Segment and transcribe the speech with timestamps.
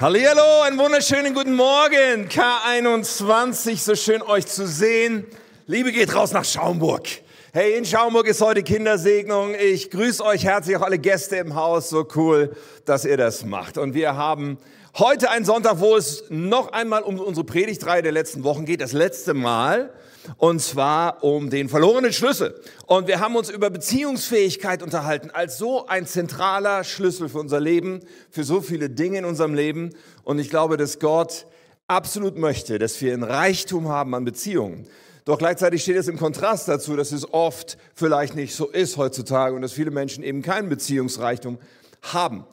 [0.00, 2.28] Hallihallo, einen wunderschönen guten Morgen.
[2.28, 5.26] K21, so schön euch zu sehen.
[5.66, 7.08] Liebe geht raus nach Schaumburg.
[7.52, 9.56] Hey, in Schaumburg ist heute Kindersegnung.
[9.60, 11.90] Ich grüße euch herzlich, auch alle Gäste im Haus.
[11.90, 13.76] So cool, dass ihr das macht.
[13.76, 14.58] Und wir haben
[14.96, 18.80] heute einen Sonntag, wo es noch einmal um unsere Predigtreihe der letzten Wochen geht.
[18.80, 19.92] Das letzte Mal
[20.36, 22.60] und zwar um den verlorenen Schlüssel.
[22.86, 28.00] Und wir haben uns über Beziehungsfähigkeit unterhalten als so ein zentraler Schlüssel für unser Leben,
[28.30, 29.90] für so viele Dinge in unserem Leben.
[30.24, 31.46] Und ich glaube, dass Gott
[31.86, 34.86] absolut möchte, dass wir ein Reichtum haben an Beziehungen.
[35.24, 39.54] Doch gleichzeitig steht es im Kontrast dazu, dass es oft vielleicht nicht so ist heutzutage
[39.54, 41.58] und dass viele Menschen eben keinen Beziehungsreichtum
[42.00, 42.46] haben.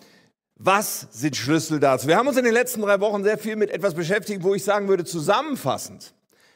[0.57, 2.07] Was sind Schlüssel dazu?
[2.07, 4.63] Wir haben uns in den letzten drei Wochen sehr viel mit etwas beschäftigt, wo ich
[4.63, 6.14] sagen würde, zusammenfassend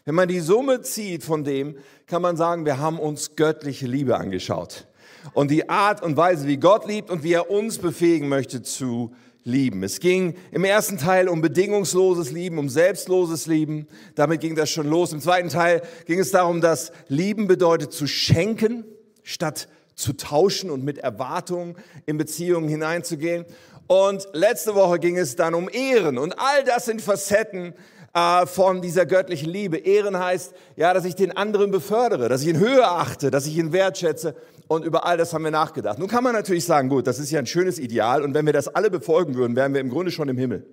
[0.09, 1.76] wenn man die Summe zieht von dem,
[2.08, 4.88] kann man sagen, wir haben uns göttliche Liebe angeschaut.
[5.34, 9.13] Und die Art und Weise, wie Gott liebt und wie er uns befähigen möchte zu
[9.44, 9.84] lieben.
[9.84, 13.87] Es ging im ersten Teil um bedingungsloses Lieben, um selbstloses Lieben.
[14.15, 15.13] Damit ging das schon los.
[15.13, 18.85] Im zweiten Teil ging es darum, dass Lieben bedeutet zu schenken,
[19.21, 21.76] statt zu tauschen und mit Erwartungen
[22.07, 23.46] in Beziehungen hineinzugehen.
[23.85, 26.18] Und letzte Woche ging es dann um Ehren.
[26.18, 27.76] Und all das sind Facetten
[28.20, 29.77] äh, von dieser göttlichen Liebe.
[29.77, 33.57] Ehren heißt, ja, dass ich den anderen befördere, dass ich ihn höher achte, dass ich
[33.57, 34.35] ihn wertschätze.
[34.67, 35.98] Und über all das haben wir nachgedacht.
[35.98, 38.21] Nun kann man natürlich sagen, gut, das ist ja ein schönes Ideal.
[38.23, 40.65] Und wenn wir das alle befolgen würden, wären wir im Grunde schon im Himmel.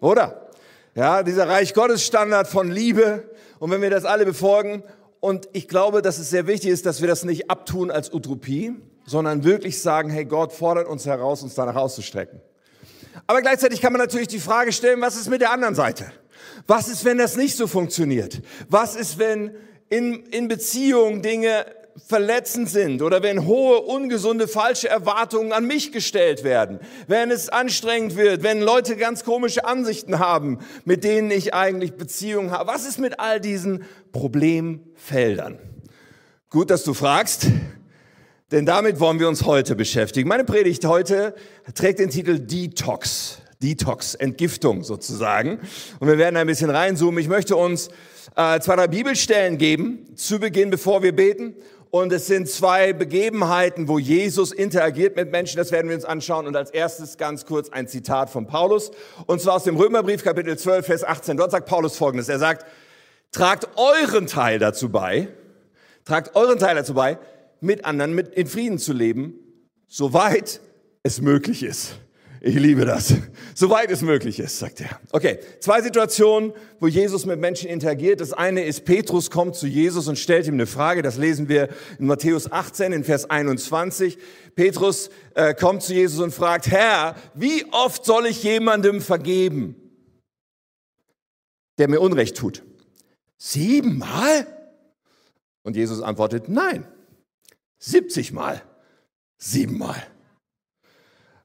[0.00, 0.48] Oder?
[0.94, 3.24] Ja, dieser Reich Gottes Standard von Liebe.
[3.58, 4.82] Und wenn wir das alle befolgen,
[5.20, 8.74] und ich glaube, dass es sehr wichtig ist, dass wir das nicht abtun als Utopie,
[9.06, 12.40] sondern wirklich sagen, hey, Gott fordert uns heraus, uns danach auszustrecken.
[13.26, 16.10] Aber gleichzeitig kann man natürlich die Frage stellen, was ist mit der anderen Seite?
[16.66, 18.40] Was ist, wenn das nicht so funktioniert?
[18.68, 19.54] Was ist, wenn
[19.88, 21.66] in, in Beziehungen Dinge
[22.06, 28.16] verletzend sind oder wenn hohe, ungesunde, falsche Erwartungen an mich gestellt werden, wenn es anstrengend
[28.16, 32.72] wird, wenn Leute ganz komische Ansichten haben, mit denen ich eigentlich Beziehungen habe.
[32.72, 35.58] Was ist mit all diesen Problemfeldern?
[36.48, 37.46] Gut, dass du fragst,
[38.50, 40.28] denn damit wollen wir uns heute beschäftigen.
[40.28, 41.34] Meine Predigt heute
[41.74, 43.39] trägt den Titel Detox.
[43.62, 45.60] Detox, Entgiftung sozusagen.
[45.98, 47.20] Und wir werden ein bisschen reinzoomen.
[47.20, 47.88] Ich möchte uns
[48.36, 51.54] äh, zwei, drei Bibelstellen geben zu Beginn, bevor wir beten.
[51.90, 55.56] Und es sind zwei Begebenheiten, wo Jesus interagiert mit Menschen.
[55.56, 56.46] Das werden wir uns anschauen.
[56.46, 58.92] Und als erstes ganz kurz ein Zitat von Paulus.
[59.26, 61.36] Und zwar aus dem Römerbrief, Kapitel 12, Vers 18.
[61.36, 62.28] Dort sagt Paulus Folgendes.
[62.28, 62.64] Er sagt,
[63.32, 65.28] tragt euren Teil dazu bei,
[66.04, 67.18] tragt euren Teil dazu bei,
[67.60, 69.34] mit anderen mit in Frieden zu leben,
[69.88, 70.60] soweit
[71.02, 71.98] es möglich ist.
[72.42, 73.14] Ich liebe das.
[73.54, 74.98] Soweit es möglich ist, sagt er.
[75.12, 78.22] Okay, zwei Situationen, wo Jesus mit Menschen interagiert.
[78.22, 81.02] Das eine ist, Petrus kommt zu Jesus und stellt ihm eine Frage.
[81.02, 81.68] Das lesen wir
[81.98, 84.16] in Matthäus 18 in Vers 21.
[84.54, 89.76] Petrus äh, kommt zu Jesus und fragt, Herr, wie oft soll ich jemandem vergeben,
[91.76, 92.62] der mir Unrecht tut?
[93.36, 94.46] Siebenmal?
[95.62, 96.86] Und Jesus antwortet, nein,
[97.80, 98.62] 70 Mal.
[99.36, 100.02] Siebenmal.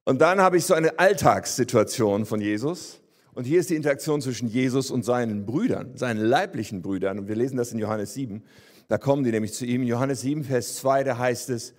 [0.06, 3.02] Und dann habe ich so eine Alltagssituation von Jesus.
[3.34, 7.20] Und hier ist die Interaktion zwischen Jesus und seinen Brüdern, seinen leiblichen Brüdern.
[7.20, 8.44] Und wir lesen das in Johannes 7.
[8.88, 9.82] Da kommen die nämlich zu ihm.
[9.82, 11.74] In Johannes 7, Vers 2, da heißt es,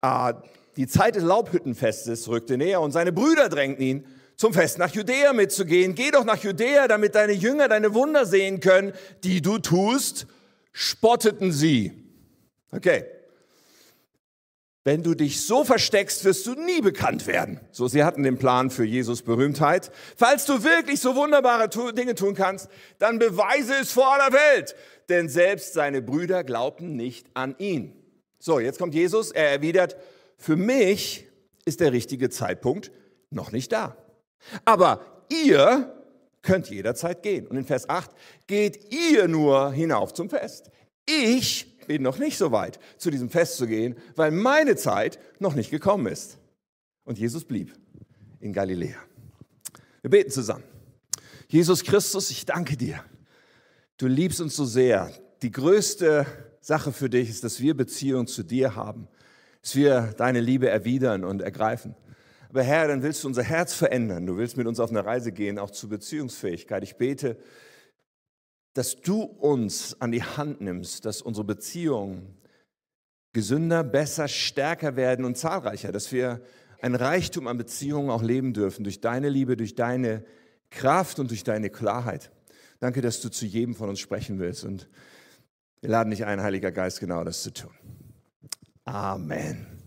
[0.00, 0.42] ah,
[0.76, 4.04] die Zeit des Laubhüttenfestes rückte näher und seine Brüder drängten ihn,
[4.36, 5.94] zum Fest nach Judäa mitzugehen.
[5.94, 10.26] Geh doch nach Judäa, damit deine Jünger deine Wunder sehen können, die du tust.
[10.72, 11.92] Spotteten sie.
[12.72, 13.04] Okay,
[14.84, 17.60] wenn du dich so versteckst, wirst du nie bekannt werden.
[17.70, 19.90] So, sie hatten den Plan für Jesus Berühmtheit.
[20.16, 22.68] Falls du wirklich so wunderbare Dinge tun kannst,
[22.98, 24.74] dann beweise es vor aller Welt.
[25.10, 27.94] Denn selbst seine Brüder glaubten nicht an ihn.
[28.38, 29.32] So, jetzt kommt Jesus.
[29.32, 29.96] Er erwidert,
[30.38, 31.26] für mich
[31.66, 32.90] ist der richtige Zeitpunkt
[33.28, 33.96] noch nicht da.
[34.64, 35.94] Aber ihr
[36.40, 37.46] könnt jederzeit gehen.
[37.46, 38.10] Und in Vers 8,
[38.46, 40.70] geht ihr nur hinauf zum Fest.
[41.06, 45.56] Ich bin noch nicht so weit, zu diesem Fest zu gehen, weil meine Zeit noch
[45.56, 46.38] nicht gekommen ist.
[47.02, 47.74] Und Jesus blieb
[48.38, 49.00] in Galiläa.
[50.00, 50.62] Wir beten zusammen.
[51.48, 53.02] Jesus Christus, ich danke dir.
[53.96, 55.10] Du liebst uns so sehr.
[55.42, 56.26] Die größte
[56.60, 59.08] Sache für dich ist, dass wir Beziehung zu dir haben,
[59.60, 61.96] dass wir deine Liebe erwidern und ergreifen.
[62.50, 64.26] Aber Herr, dann willst du unser Herz verändern.
[64.26, 66.84] Du willst mit uns auf eine Reise gehen, auch zur Beziehungsfähigkeit.
[66.84, 67.36] Ich bete,
[68.74, 72.36] dass du uns an die Hand nimmst, dass unsere Beziehungen
[73.32, 76.40] gesünder, besser, stärker werden und zahlreicher, dass wir
[76.82, 80.24] ein Reichtum an Beziehungen auch leben dürfen, durch deine Liebe, durch deine
[80.70, 82.30] Kraft und durch deine Klarheit.
[82.78, 84.88] Danke, dass du zu jedem von uns sprechen willst und
[85.80, 87.72] wir laden dich ein, Heiliger Geist, genau das zu tun.
[88.84, 89.79] Amen.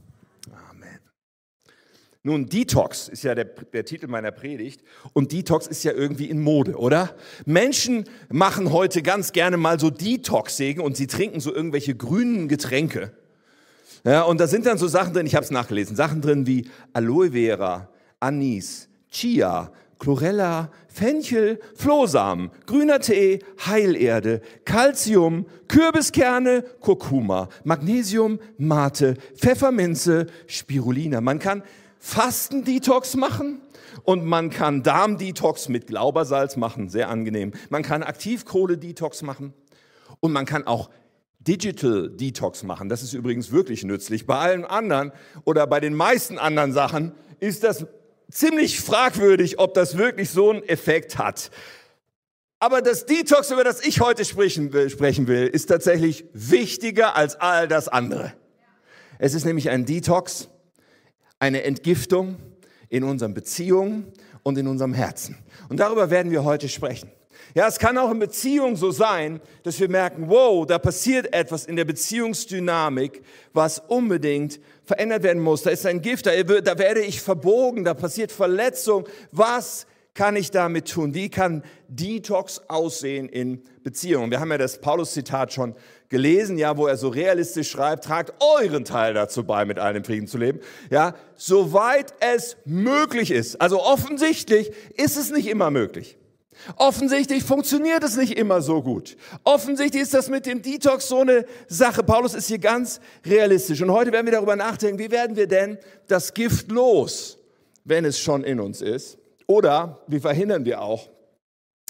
[2.26, 4.82] Nun, Detox ist ja der, der, Titel meiner Predigt
[5.12, 7.18] und Detox ist ja irgendwie in Mode, oder?
[7.46, 13.12] Menschen machen heute ganz gerne mal so Detox-Segen und sie trinken so irgendwelche grünen Getränke.
[14.06, 16.70] Ja, und da sind dann so Sachen drin, ich habe es nachgelesen, Sachen drin wie
[16.94, 17.90] Aloe Vera,
[18.22, 31.20] Anis, Chia, Chlorella, Fenchel, Flohsamen, grüner Tee, Heilerde, Calcium, Kürbiskerne, Kurkuma, Magnesium, Mate, Pfefferminze, Spirulina.
[31.20, 31.64] Man kann
[32.06, 33.62] Fastendetox machen
[34.04, 37.54] und man kann Darmdetox mit Glaubersalz machen, sehr angenehm.
[37.70, 39.54] Man kann Aktivkohle-Detox machen
[40.20, 40.90] und man kann auch
[41.40, 42.90] Digital Detox machen.
[42.90, 44.28] Das ist übrigens wirklich nützlich.
[44.28, 45.14] Bei allen anderen
[45.46, 47.86] oder bei den meisten anderen Sachen ist das
[48.30, 51.52] ziemlich fragwürdig, ob das wirklich so einen Effekt hat.
[52.60, 57.38] Aber das Detox, über das ich heute sprechen will, sprechen will, ist tatsächlich wichtiger als
[57.38, 58.34] all das andere.
[59.20, 60.50] Es ist nämlich ein Detox,
[61.44, 62.38] eine Entgiftung
[62.88, 64.14] in unseren Beziehungen
[64.44, 65.38] und in unserem Herzen.
[65.68, 67.12] Und darüber werden wir heute sprechen.
[67.54, 71.66] Ja, es kann auch in Beziehungen so sein, dass wir merken, wow, da passiert etwas
[71.66, 75.64] in der Beziehungsdynamik, was unbedingt verändert werden muss.
[75.64, 79.06] Da ist ein Gift, da, werde ich verbogen, da passiert Verletzung.
[79.34, 81.14] Was kann ich damit tun?
[81.14, 84.32] Wie kann Detox aussehen in Beziehungen?
[84.32, 85.76] Wir haben ja das Paulus-Zitat schon
[86.14, 90.04] gelesen, ja, wo er so realistisch schreibt, tragt euren Teil dazu bei, mit allen im
[90.04, 90.60] Frieden zu leben,
[90.92, 93.60] ja, soweit es möglich ist.
[93.60, 96.20] Also offensichtlich ist es nicht immer möglich.
[96.76, 99.18] Offensichtlich funktioniert es nicht immer so gut.
[99.44, 102.04] Offensichtlich ist das mit dem Detox so eine Sache.
[102.04, 103.82] Paulus ist hier ganz realistisch.
[103.82, 107.40] Und heute werden wir darüber nachdenken, wie werden wir denn das Gift los,
[107.86, 109.18] wenn es schon in uns ist?
[109.48, 111.10] Oder wie verhindern wir auch,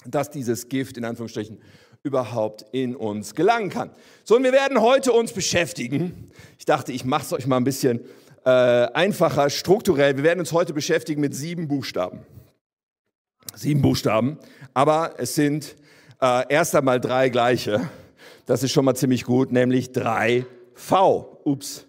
[0.06, 1.60] dass dieses Gift in Anführungsstrichen
[2.04, 3.90] überhaupt in uns gelangen kann.
[4.24, 6.30] So, und wir werden heute uns beschäftigen.
[6.58, 8.00] Ich dachte, ich mache es euch mal ein bisschen
[8.44, 10.18] äh, einfacher, strukturell.
[10.18, 12.20] Wir werden uns heute beschäftigen mit sieben Buchstaben.
[13.54, 14.38] Sieben Buchstaben,
[14.74, 15.76] aber es sind
[16.20, 17.88] äh, erst einmal drei gleiche.
[18.44, 21.40] Das ist schon mal ziemlich gut, nämlich drei V.
[21.44, 21.86] Ups.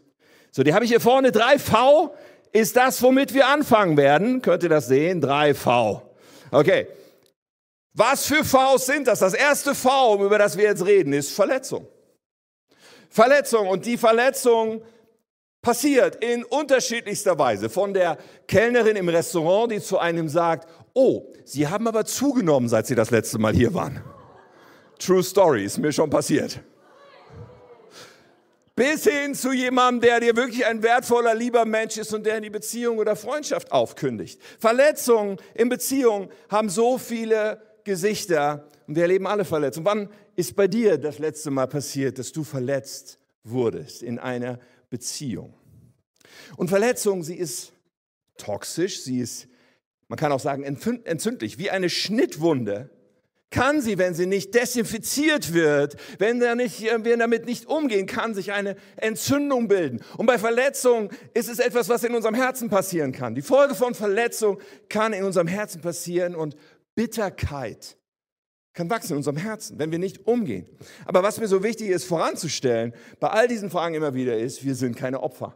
[0.51, 1.33] So, die habe ich hier vorne.
[1.33, 2.15] Drei V
[2.53, 4.41] ist das, womit wir anfangen werden.
[4.41, 5.19] Könnt ihr das sehen?
[5.19, 6.01] Drei V.
[6.51, 6.87] Okay.
[7.97, 9.19] Was für Vs sind das?
[9.19, 11.87] Das erste V, über das wir jetzt reden, ist Verletzung.
[13.09, 13.69] Verletzung.
[13.69, 14.81] Und die Verletzung
[15.61, 17.69] passiert in unterschiedlichster Weise.
[17.69, 22.85] Von der Kellnerin im Restaurant, die zu einem sagt, oh, Sie haben aber zugenommen, seit
[22.85, 24.03] Sie das letzte Mal hier waren.
[24.99, 26.59] True Story, ist mir schon passiert.
[28.75, 32.49] Bis hin zu jemandem, der dir wirklich ein wertvoller, lieber Mensch ist und der die
[32.49, 34.41] Beziehung oder Freundschaft aufkündigt.
[34.59, 39.85] Verletzungen in Beziehungen haben so viele Gesichter und wir erleben alle Verletzungen.
[39.85, 44.59] Wann ist bei dir das letzte Mal passiert, dass du verletzt wurdest in einer
[44.89, 45.53] Beziehung?
[46.57, 47.71] Und Verletzung, sie ist
[48.37, 49.47] toxisch, sie ist,
[50.07, 52.89] man kann auch sagen, entzündlich, wie eine Schnittwunde
[53.51, 58.33] kann sie, wenn sie nicht desinfiziert wird, wenn wir, nicht, wir damit nicht umgehen, kann
[58.33, 60.01] sich eine Entzündung bilden.
[60.17, 63.33] Und bei Verletzung ist es etwas, was in unserem Herzen passieren kann.
[63.33, 64.59] Die Folge von Verletzung
[64.89, 66.57] kann in unserem Herzen passieren und
[66.95, 67.97] Bitterkeit
[68.73, 70.67] kann wachsen in unserem Herzen, wenn wir nicht umgehen.
[71.05, 74.75] Aber was mir so wichtig ist voranzustellen, bei all diesen Fragen immer wieder ist, wir
[74.75, 75.55] sind keine Opfer.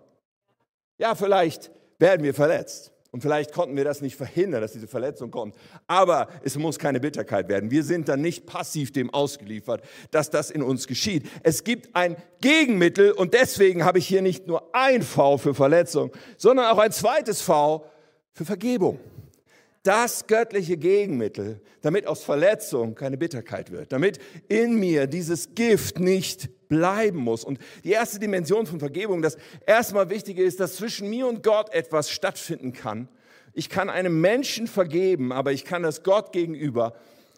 [0.97, 2.93] Ja, vielleicht werden wir verletzt.
[3.11, 5.55] Und vielleicht konnten wir das nicht verhindern, dass diese Verletzung kommt.
[5.87, 7.71] Aber es muss keine Bitterkeit werden.
[7.71, 9.81] Wir sind dann nicht passiv dem ausgeliefert,
[10.11, 11.27] dass das in uns geschieht.
[11.41, 16.11] Es gibt ein Gegenmittel und deswegen habe ich hier nicht nur ein V für Verletzung,
[16.37, 17.83] sondern auch ein zweites V
[18.31, 18.99] für Vergebung
[19.89, 26.67] das göttliche Gegenmittel, damit aus Verletzung keine Bitterkeit wird, damit in mir dieses Gift nicht
[26.67, 27.43] bleiben muss.
[27.43, 31.73] Und die erste Dimension von Vergebung, das erstmal Wichtige ist, dass zwischen mir und Gott
[31.73, 33.09] etwas stattfinden kann.
[33.53, 36.93] Ich kann einem Menschen vergeben, aber ich kann das Gott gegenüber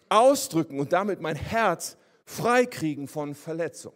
[0.10, 3.94] ausdrücken und damit mein Herz freikriegen von Verletzung.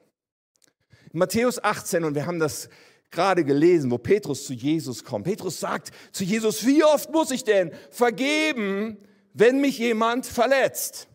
[1.11, 2.69] In Matthäus 18, und wir haben das
[3.15, 5.25] gerade gelesen, wo Petrus zu Jesus kommt.
[5.25, 8.97] Petrus sagt zu Jesus, wie oft muss ich denn vergeben,
[9.33, 11.07] wenn mich jemand verletzt?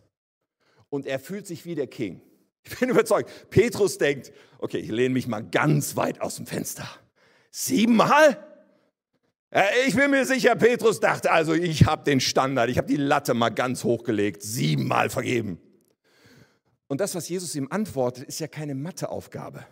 [0.89, 2.21] Und er fühlt sich wie der King.
[2.65, 3.31] Ich bin überzeugt.
[3.51, 6.89] Petrus denkt, okay, ich lehne mich mal ganz weit aus dem Fenster.
[7.51, 8.45] Siebenmal?
[9.87, 13.35] Ich bin mir sicher, Petrus dachte, also ich habe den Standard, ich habe die Latte
[13.35, 15.61] mal ganz hochgelegt, siebenmal vergeben.
[16.87, 19.65] Und das, was Jesus ihm antwortet, ist ja keine Matheaufgabe.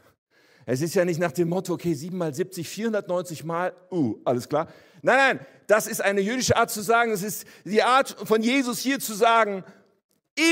[0.71, 4.51] Es ist ja nicht nach dem Motto, okay, 7 mal 70, 490 mal, uh, alles
[4.51, 4.69] klar.
[5.01, 8.79] Nein, nein, das ist eine jüdische Art zu sagen, es ist die Art von Jesus
[8.79, 9.65] hier zu sagen,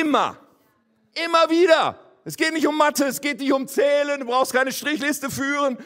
[0.00, 0.38] immer,
[1.22, 2.00] immer wieder.
[2.24, 5.76] Es geht nicht um Mathe, es geht nicht um Zählen, du brauchst keine Strichliste führen.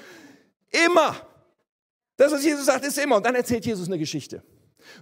[0.86, 1.16] Immer.
[2.16, 3.16] Das, was Jesus sagt, ist immer.
[3.16, 4.44] Und dann erzählt Jesus eine Geschichte.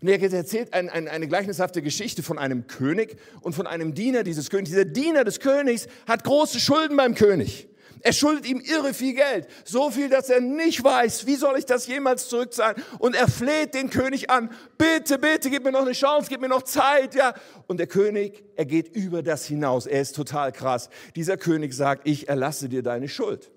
[0.00, 4.22] Und er erzählt ein, ein, eine gleichnishafte Geschichte von einem König und von einem Diener
[4.22, 4.70] dieses Königs.
[4.70, 7.68] Dieser Diener des Königs hat große Schulden beim König.
[8.02, 9.46] Er schuldet ihm irre viel Geld.
[9.64, 12.82] So viel, dass er nicht weiß, wie soll ich das jemals zurückzahlen.
[12.98, 14.50] Und er fleht den König an.
[14.76, 17.34] Bitte, bitte, gib mir noch eine Chance, gib mir noch Zeit, ja.
[17.66, 19.86] Und der König, er geht über das hinaus.
[19.86, 20.90] Er ist total krass.
[21.16, 23.50] Dieser König sagt, ich erlasse dir deine Schuld.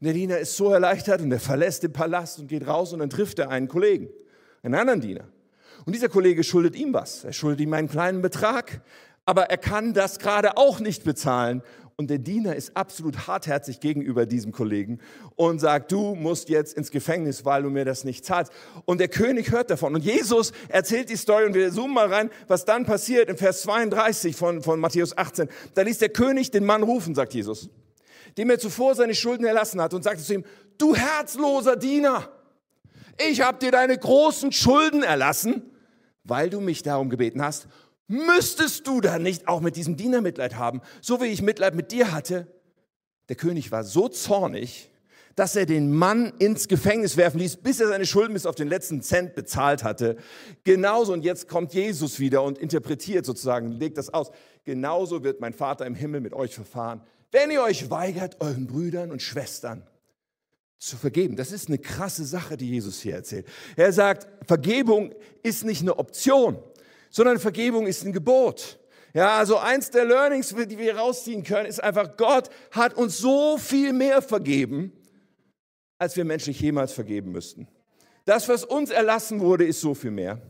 [0.00, 3.00] Und der Diener ist so erleichtert und er verlässt den Palast und geht raus und
[3.00, 4.08] dann trifft er einen Kollegen,
[4.62, 5.24] einen anderen Diener.
[5.84, 7.24] Und dieser Kollege schuldet ihm was.
[7.24, 8.80] Er schuldet ihm einen kleinen Betrag,
[9.24, 11.62] aber er kann das gerade auch nicht bezahlen.
[12.00, 15.00] Und der Diener ist absolut hartherzig gegenüber diesem Kollegen
[15.34, 18.52] und sagt, du musst jetzt ins Gefängnis, weil du mir das nicht zahlst.
[18.84, 19.96] Und der König hört davon.
[19.96, 23.62] Und Jesus erzählt die Story und wir zoomen mal rein, was dann passiert in Vers
[23.62, 25.48] 32 von, von Matthäus 18.
[25.74, 27.68] Da ließ der König den Mann rufen, sagt Jesus,
[28.36, 30.44] dem er zuvor seine Schulden erlassen hat und sagte zu ihm,
[30.78, 32.28] du herzloser Diener,
[33.28, 35.62] ich habe dir deine großen Schulden erlassen,
[36.22, 37.66] weil du mich darum gebeten hast
[38.08, 41.92] Müsstest du dann nicht auch mit diesem Diener Mitleid haben, so wie ich Mitleid mit
[41.92, 42.46] dir hatte?
[43.28, 44.90] Der König war so zornig,
[45.36, 48.66] dass er den Mann ins Gefängnis werfen ließ, bis er seine Schulden bis auf den
[48.66, 50.16] letzten Cent bezahlt hatte.
[50.64, 54.30] Genauso, und jetzt kommt Jesus wieder und interpretiert sozusagen, legt das aus.
[54.64, 59.12] Genauso wird mein Vater im Himmel mit euch verfahren, wenn ihr euch weigert, euren Brüdern
[59.12, 59.86] und Schwestern
[60.78, 61.36] zu vergeben.
[61.36, 63.46] Das ist eine krasse Sache, die Jesus hier erzählt.
[63.76, 66.58] Er sagt, Vergebung ist nicht eine Option
[67.10, 68.78] sondern Vergebung ist ein Gebot.
[69.14, 73.56] Ja, also eins der Learnings, die wir rausziehen können, ist einfach, Gott hat uns so
[73.58, 74.92] viel mehr vergeben,
[75.98, 77.68] als wir menschlich jemals vergeben müssten.
[78.26, 80.40] Das, was uns erlassen wurde, ist so viel mehr.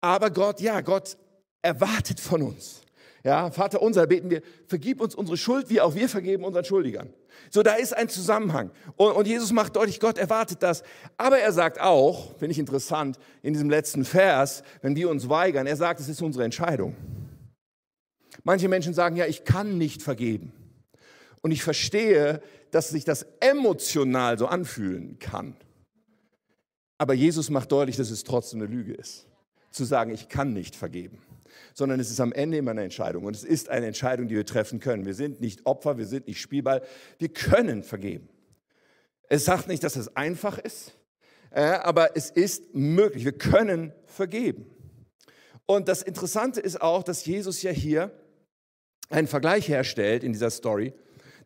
[0.00, 1.18] Aber Gott, ja, Gott
[1.60, 2.80] erwartet von uns.
[3.22, 7.12] Ja, Vater unser, beten wir, vergib uns unsere Schuld, wie auch wir vergeben unseren Schuldigern.
[7.50, 8.70] So, da ist ein Zusammenhang.
[8.96, 10.82] Und, und Jesus macht deutlich, Gott erwartet das.
[11.18, 15.66] Aber er sagt auch, finde ich interessant, in diesem letzten Vers, wenn wir uns weigern,
[15.66, 16.96] er sagt, es ist unsere Entscheidung.
[18.42, 20.52] Manche Menschen sagen, ja, ich kann nicht vergeben.
[21.42, 25.56] Und ich verstehe, dass sich das emotional so anfühlen kann.
[26.96, 29.26] Aber Jesus macht deutlich, dass es trotzdem eine Lüge ist.
[29.72, 31.18] Zu sagen, ich kann nicht vergeben
[31.80, 33.24] sondern es ist am Ende immer eine Entscheidung.
[33.24, 35.06] Und es ist eine Entscheidung, die wir treffen können.
[35.06, 36.82] Wir sind nicht Opfer, wir sind nicht Spielball.
[37.18, 38.28] Wir können vergeben.
[39.30, 40.92] Es sagt nicht, dass es einfach ist,
[41.50, 43.24] äh, aber es ist möglich.
[43.24, 44.66] Wir können vergeben.
[45.64, 48.10] Und das Interessante ist auch, dass Jesus ja hier
[49.08, 50.92] einen Vergleich herstellt in dieser Story,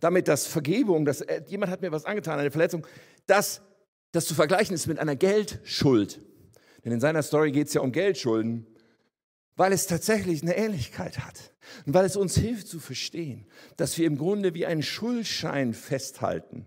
[0.00, 2.85] damit das Vergebung, dass äh, jemand hat mir was angetan, eine Verletzung,
[3.29, 3.62] dass
[4.11, 6.21] das zu vergleichen ist mit einer Geldschuld.
[6.85, 8.67] Denn in seiner Story geht es ja um Geldschulden
[9.56, 11.52] weil es tatsächlich eine Ähnlichkeit hat
[11.87, 13.46] und weil es uns hilft zu verstehen,
[13.76, 16.66] dass wir im Grunde wie einen Schuldschein festhalten.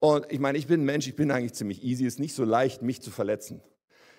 [0.00, 2.34] Und ich meine, ich bin ein Mensch, ich bin eigentlich ziemlich easy, es ist nicht
[2.34, 3.62] so leicht, mich zu verletzen.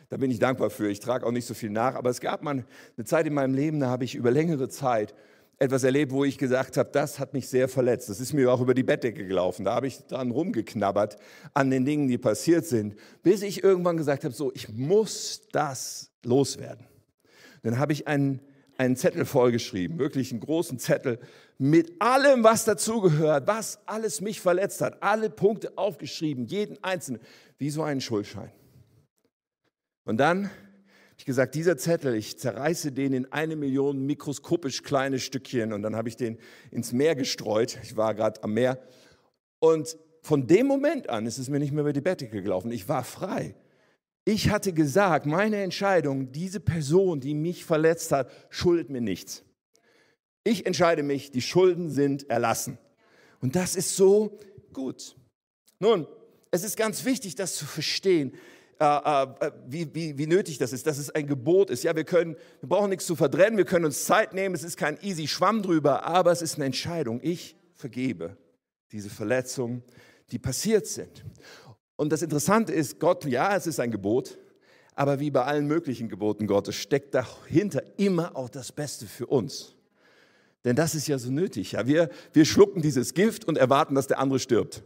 [0.09, 0.89] Da bin ich dankbar für.
[0.89, 1.95] Ich trage auch nicht so viel nach.
[1.95, 2.63] Aber es gab mal
[2.97, 5.13] eine Zeit in meinem Leben, da habe ich über längere Zeit
[5.57, 8.09] etwas erlebt, wo ich gesagt habe, das hat mich sehr verletzt.
[8.09, 9.65] Das ist mir auch über die Bettdecke gelaufen.
[9.65, 11.17] Da habe ich dran rumgeknabbert
[11.53, 16.11] an den Dingen, die passiert sind, bis ich irgendwann gesagt habe, so, ich muss das
[16.23, 16.85] loswerden.
[17.65, 18.41] Dann habe ich einen,
[18.77, 21.17] einen Zettel vollgeschrieben, wirklich einen großen Zettel
[21.57, 27.19] mit allem, was dazugehört, was alles mich verletzt hat, alle Punkte aufgeschrieben, jeden einzelnen,
[27.57, 28.51] wie so einen Schuldschein.
[30.03, 30.51] Und dann habe
[31.17, 35.95] ich gesagt, dieser Zettel, ich zerreiße den in eine Million mikroskopisch kleine Stückchen und dann
[35.95, 36.37] habe ich den
[36.69, 37.79] ins Meer gestreut.
[37.81, 38.77] Ich war gerade am Meer
[39.57, 42.69] und von dem Moment an ist es mir nicht mehr über die Bettdecke gelaufen.
[42.69, 43.55] Ich war frei.
[44.25, 49.43] Ich hatte gesagt, meine Entscheidung, diese Person, die mich verletzt hat, schuldet mir nichts.
[50.43, 52.79] Ich entscheide mich, die Schulden sind erlassen.
[53.39, 54.39] Und das ist so
[54.73, 55.15] gut.
[55.79, 56.07] Nun,
[56.49, 58.33] es ist ganz wichtig, das zu verstehen,
[58.79, 61.83] äh, äh, wie, wie, wie nötig das ist, dass es ein Gebot ist.
[61.83, 64.75] Ja, wir können, wir brauchen nichts zu verdrennen, wir können uns Zeit nehmen, es ist
[64.75, 67.19] kein easy Schwamm drüber, aber es ist eine Entscheidung.
[67.21, 68.37] Ich vergebe
[68.91, 69.83] diese Verletzungen,
[70.31, 71.23] die passiert sind.
[71.95, 74.37] Und das Interessante ist, Gott, ja, es ist ein Gebot,
[74.95, 79.75] aber wie bei allen möglichen Geboten Gottes steckt dahinter immer auch das Beste für uns.
[80.63, 81.73] Denn das ist ja so nötig.
[81.73, 84.83] Ja, wir, wir schlucken dieses Gift und erwarten, dass der andere stirbt.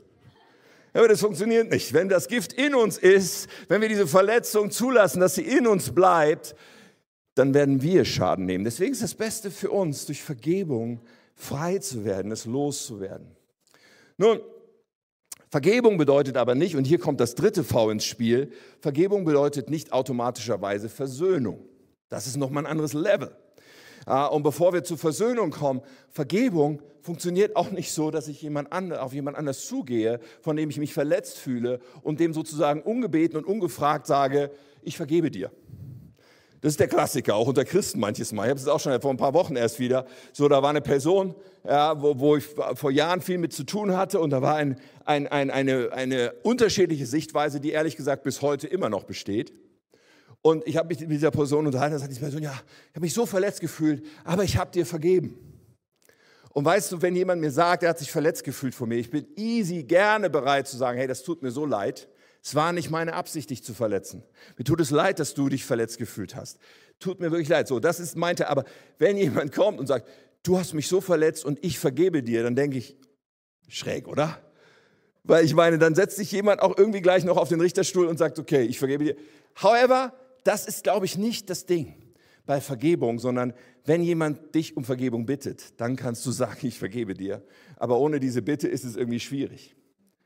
[0.94, 1.94] Aber das funktioniert nicht.
[1.94, 5.92] Wenn das Gift in uns ist, wenn wir diese Verletzung zulassen, dass sie in uns
[5.92, 6.56] bleibt,
[7.36, 8.66] dann werden wir Schaden nehmen.
[8.66, 11.00] Deswegen ist das Beste für uns, durch Vergebung
[11.36, 13.28] frei zu werden, es loszuwerden.
[14.18, 14.42] Nun,
[15.50, 18.52] Vergebung bedeutet aber nicht, und hier kommt das dritte V ins Spiel,
[18.82, 21.60] Vergebung bedeutet nicht automatischerweise Versöhnung.
[22.10, 23.32] Das ist nochmal ein anderes Level.
[24.32, 29.02] Und bevor wir zur Versöhnung kommen, Vergebung funktioniert auch nicht so, dass ich jemand andere,
[29.02, 33.46] auf jemand anders zugehe, von dem ich mich verletzt fühle und dem sozusagen ungebeten und
[33.46, 34.52] ungefragt sage,
[34.82, 35.52] ich vergebe dir.
[36.62, 38.46] Das ist der Klassiker, auch unter Christen manches Mal.
[38.46, 40.06] Ich habe es auch schon vor ein paar Wochen erst wieder.
[40.34, 41.34] So, da war eine Person,
[41.66, 44.78] ja, wo, wo ich vor Jahren viel mit zu tun hatte und da war ein,
[45.06, 49.54] ein, ein, eine, eine unterschiedliche Sichtweise, die ehrlich gesagt bis heute immer noch besteht.
[50.42, 52.54] Und ich habe mich mit dieser Person unterhalten, da sagt diese Person, ja,
[52.90, 55.38] ich habe mich so verletzt gefühlt, aber ich habe dir vergeben.
[56.50, 59.10] Und weißt du, wenn jemand mir sagt, er hat sich verletzt gefühlt von mir, ich
[59.10, 62.10] bin easy gerne bereit zu sagen, hey, das tut mir so leid.
[62.42, 64.24] Es war nicht meine Absicht, dich zu verletzen.
[64.58, 66.58] Mir tut es leid, dass du dich verletzt gefühlt hast.
[67.00, 67.68] Tut mir wirklich leid.
[67.68, 68.50] So, das ist meinte.
[68.50, 68.64] Aber
[68.98, 70.08] wenn jemand kommt und sagt,
[70.44, 72.96] du hast mich so verletzt und ich vergebe dir, dann denke ich,
[73.68, 74.40] schräg, oder?
[75.24, 78.18] Weil ich meine, dann setzt sich jemand auch irgendwie gleich noch auf den Richterstuhl und
[78.18, 79.16] sagt, okay, ich vergebe dir.
[79.62, 81.94] However, das ist, glaube ich, nicht das Ding
[82.46, 83.54] bei Vergebung, sondern
[83.86, 87.44] wenn jemand dich um Vergebung bittet, dann kannst du sagen, ich vergebe dir.
[87.76, 89.76] Aber ohne diese Bitte ist es irgendwie schwierig.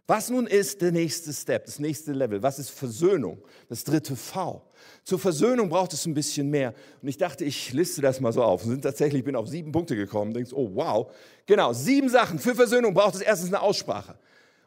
[0.05, 2.43] Was nun ist der nächste Step, das nächste Level?
[2.43, 3.41] Was ist Versöhnung?
[3.69, 4.61] Das dritte V.
[5.05, 6.73] Zur Versöhnung braucht es ein bisschen mehr.
[7.01, 8.65] Und ich dachte, ich liste das mal so auf.
[8.65, 10.33] Und sind tatsächlich, ich bin auf sieben Punkte gekommen.
[10.33, 11.09] Denkst, oh wow.
[11.45, 12.37] Genau, sieben Sachen.
[12.37, 14.17] Für Versöhnung braucht es erstens eine Aussprache.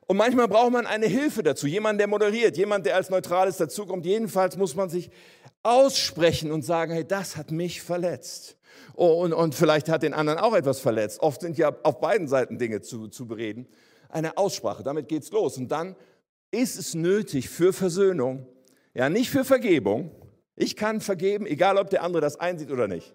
[0.06, 1.66] Und manchmal braucht man eine Hilfe dazu.
[1.66, 4.06] Jemand, der moderiert, jemand, der als Neutrales dazukommt.
[4.06, 5.10] Jedenfalls muss man sich
[5.62, 8.56] aussprechen und sagen, hey, das hat mich verletzt.
[8.94, 11.20] Oh, und, und vielleicht hat den anderen auch etwas verletzt.
[11.20, 13.68] Oft sind ja auf beiden Seiten Dinge zu, zu bereden
[14.16, 14.82] eine Aussprache.
[14.82, 15.58] Damit geht's los.
[15.58, 15.94] Und dann
[16.50, 18.46] ist es nötig für Versöhnung,
[18.94, 20.10] ja, nicht für Vergebung.
[20.56, 23.14] Ich kann vergeben, egal ob der andere das einsieht oder nicht.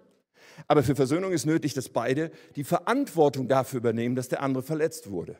[0.68, 5.10] Aber für Versöhnung ist nötig, dass beide die Verantwortung dafür übernehmen, dass der andere verletzt
[5.10, 5.38] wurde.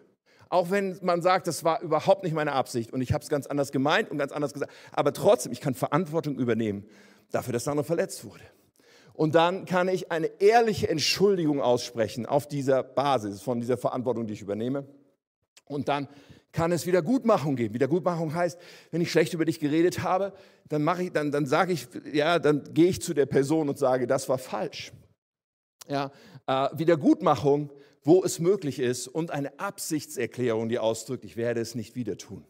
[0.50, 3.46] Auch wenn man sagt, das war überhaupt nicht meine Absicht und ich habe es ganz
[3.46, 4.74] anders gemeint und ganz anders gesagt.
[4.92, 6.86] Aber trotzdem, ich kann Verantwortung übernehmen
[7.32, 8.44] dafür, dass der andere verletzt wurde.
[9.14, 14.34] Und dann kann ich eine ehrliche Entschuldigung aussprechen auf dieser Basis von dieser Verantwortung, die
[14.34, 14.88] ich übernehme.
[15.72, 16.08] Und dann
[16.52, 17.74] kann es Wiedergutmachung geben.
[17.74, 18.60] Wiedergutmachung heißt,
[18.92, 20.34] wenn ich schlecht über dich geredet habe,
[20.70, 23.78] dann mache ich, dann, dann sage ich, ja, dann gehe ich zu der Person und
[23.78, 24.92] sage, das war falsch.
[25.88, 26.12] Ja,
[26.48, 27.72] äh, Wiedergutmachung,
[28.04, 32.46] wo es möglich ist und eine Absichtserklärung, die ausdrückt, ich werde es nicht wieder tun.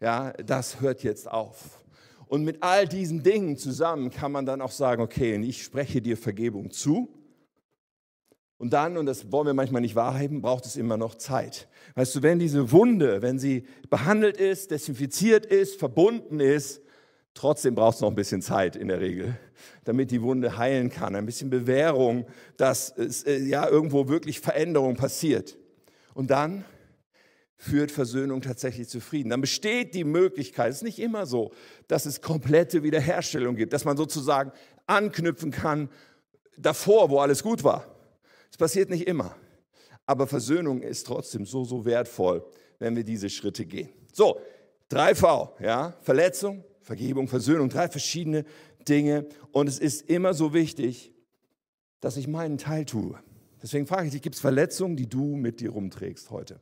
[0.00, 1.82] Ja, das hört jetzt auf.
[2.26, 6.16] Und mit all diesen Dingen zusammen kann man dann auch sagen, okay, ich spreche dir
[6.16, 7.08] Vergebung zu
[8.58, 11.68] und dann, und das wollen wir manchmal nicht wahrhaben, braucht es immer noch Zeit.
[11.94, 16.82] Weißt du, wenn diese Wunde, wenn sie behandelt ist, desinfiziert ist, verbunden ist,
[17.34, 19.38] trotzdem braucht es noch ein bisschen Zeit in der Regel,
[19.84, 21.14] damit die Wunde heilen kann.
[21.14, 25.56] Ein bisschen Bewährung, dass es, äh, ja irgendwo wirklich Veränderung passiert.
[26.14, 26.64] Und dann
[27.56, 29.30] führt Versöhnung tatsächlich zu Frieden.
[29.30, 31.52] Dann besteht die Möglichkeit, es ist nicht immer so,
[31.86, 34.50] dass es komplette Wiederherstellung gibt, dass man sozusagen
[34.86, 35.90] anknüpfen kann
[36.56, 37.97] davor, wo alles gut war.
[38.50, 39.36] Es passiert nicht immer.
[40.06, 42.44] Aber Versöhnung ist trotzdem so, so wertvoll,
[42.78, 43.90] wenn wir diese Schritte gehen.
[44.12, 44.40] So,
[44.90, 48.44] 3V, ja, Verletzung, Vergebung, Versöhnung, drei verschiedene
[48.88, 49.26] Dinge.
[49.52, 51.12] Und es ist immer so wichtig,
[52.00, 53.18] dass ich meinen Teil tue.
[53.62, 56.60] Deswegen frage ich dich, gibt es Verletzungen, die du mit dir rumträgst heute?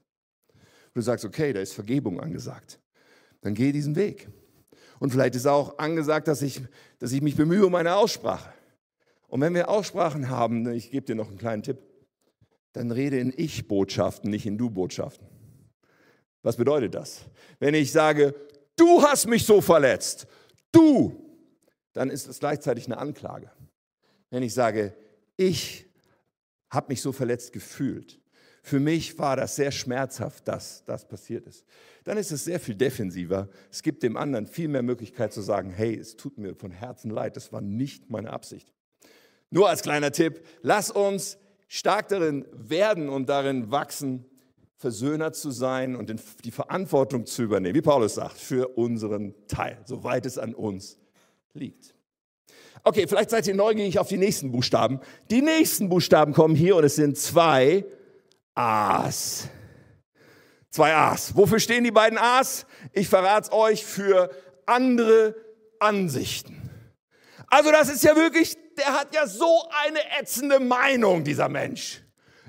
[0.96, 2.80] du sagst, okay, da ist Vergebung angesagt.
[3.42, 4.28] Dann geh diesen Weg.
[4.98, 6.62] Und vielleicht ist auch angesagt, dass ich,
[6.98, 8.52] dass ich mich bemühe um eine Aussprache.
[9.36, 11.76] Und wenn wir Aussprachen haben, ich gebe dir noch einen kleinen Tipp,
[12.72, 15.28] dann rede in Ich-Botschaften, nicht in Du-Botschaften.
[16.40, 17.26] Was bedeutet das?
[17.58, 18.34] Wenn ich sage,
[18.76, 20.26] du hast mich so verletzt,
[20.72, 21.22] du,
[21.92, 23.50] dann ist das gleichzeitig eine Anklage.
[24.30, 24.94] Wenn ich sage,
[25.36, 25.84] ich
[26.70, 28.18] habe mich so verletzt gefühlt,
[28.62, 31.66] für mich war das sehr schmerzhaft, dass das passiert ist.
[32.04, 33.50] Dann ist es sehr viel defensiver.
[33.70, 37.10] Es gibt dem anderen viel mehr Möglichkeit zu sagen, hey, es tut mir von Herzen
[37.10, 38.72] leid, das war nicht meine Absicht.
[39.50, 44.24] Nur als kleiner Tipp, lass uns stark darin werden und darin wachsen,
[44.78, 50.26] Versöhner zu sein und die Verantwortung zu übernehmen, wie Paulus sagt, für unseren Teil, soweit
[50.26, 50.98] es an uns
[51.54, 51.94] liegt.
[52.84, 55.00] Okay, vielleicht seid ihr neugierig auf die nächsten Buchstaben.
[55.30, 57.84] Die nächsten Buchstaben kommen hier und es sind zwei
[58.54, 59.48] A's.
[60.70, 61.34] Zwei A's.
[61.34, 62.66] Wofür stehen die beiden A's?
[62.92, 64.30] Ich verrate es euch für
[64.66, 65.34] andere
[65.80, 66.70] Ansichten.
[67.48, 72.02] Also das ist ja wirklich, der hat ja so eine ätzende Meinung, dieser Mensch.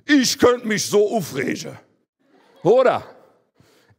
[0.06, 1.78] Ich könnte mich so aufregen.
[2.64, 3.04] Oder?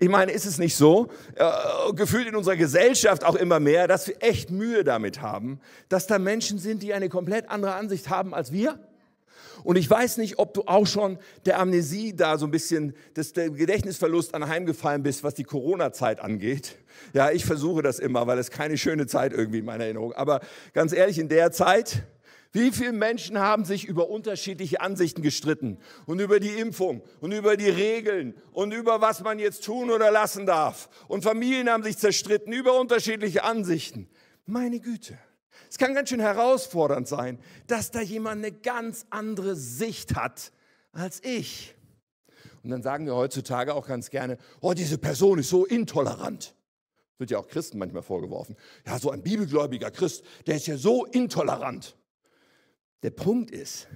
[0.01, 4.07] Ich meine, ist es nicht so, äh, gefühlt in unserer Gesellschaft auch immer mehr, dass
[4.07, 8.33] wir echt Mühe damit haben, dass da Menschen sind, die eine komplett andere Ansicht haben
[8.33, 8.79] als wir?
[9.65, 13.33] Und ich weiß nicht, ob du auch schon der Amnesie da so ein bisschen, des,
[13.33, 16.77] der Gedächtnisverlust anheimgefallen bist, was die Corona-Zeit angeht.
[17.13, 20.13] Ja, ich versuche das immer, weil es keine schöne Zeit irgendwie in meiner Erinnerung.
[20.13, 20.41] Aber
[20.75, 22.05] ganz ehrlich, in der Zeit,
[22.53, 27.57] Wie viele Menschen haben sich über unterschiedliche Ansichten gestritten und über die Impfung und über
[27.59, 30.89] die Regeln und über was man jetzt tun oder lassen darf.
[31.09, 34.09] Und Familien haben sich zerstritten über unterschiedliche Ansichten.
[34.47, 35.19] Meine Güte.
[35.69, 40.53] Es kann ganz schön herausfordernd sein, dass da jemand eine ganz andere Sicht hat
[40.93, 41.75] als ich.
[42.63, 46.55] Und dann sagen wir heutzutage auch ganz gerne, oh, diese Person ist so intolerant.
[47.19, 48.57] Wird ja auch Christen manchmal vorgeworfen.
[48.87, 51.98] Ja, so ein bibelgläubiger Christ, der ist ja so intolerant.
[53.03, 53.89] Der Punkt ist,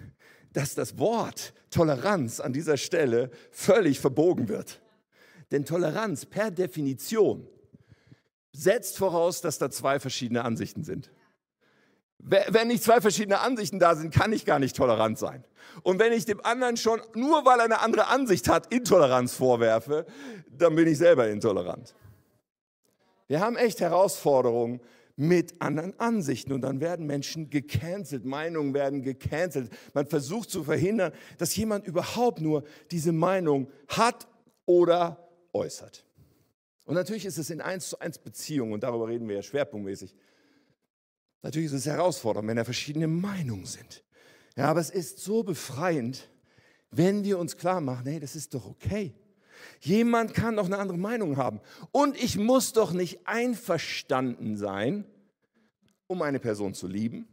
[0.53, 4.81] dass das Wort Toleranz an dieser Stelle völlig verbogen wird.
[5.51, 7.49] Denn Toleranz per Definition
[8.53, 11.11] setzt voraus, dass da zwei verschiedene Ansichten sind.
[12.19, 15.45] Wenn nicht zwei verschiedene Ansichten da sind, kann ich gar nicht tolerant sein.
[15.83, 20.07] Und wenn ich dem anderen schon, nur weil er eine andere Ansicht hat, Intoleranz vorwerfe,
[20.49, 21.97] dann bin ich selber intolerant.
[23.27, 24.81] Wir haben echt Herausforderungen,
[25.16, 26.53] mit anderen Ansichten.
[26.53, 29.70] Und dann werden Menschen gecancelt, Meinungen werden gecancelt.
[29.94, 34.29] Man versucht zu verhindern, dass jemand überhaupt nur diese Meinung hat
[34.66, 36.05] oder äußert.
[36.85, 40.14] Und natürlich ist es in eins zu eins Beziehungen, und darüber reden wir ja schwerpunktmäßig.
[41.42, 44.05] Natürlich ist es herausfordernd, wenn da verschiedene Meinungen sind.
[44.57, 46.29] Ja, aber es ist so befreiend,
[46.90, 49.14] wenn wir uns klar machen, hey, das ist doch okay.
[49.81, 51.61] Jemand kann doch eine andere Meinung haben.
[51.90, 55.05] Und ich muss doch nicht einverstanden sein,
[56.07, 57.27] um eine Person zu lieben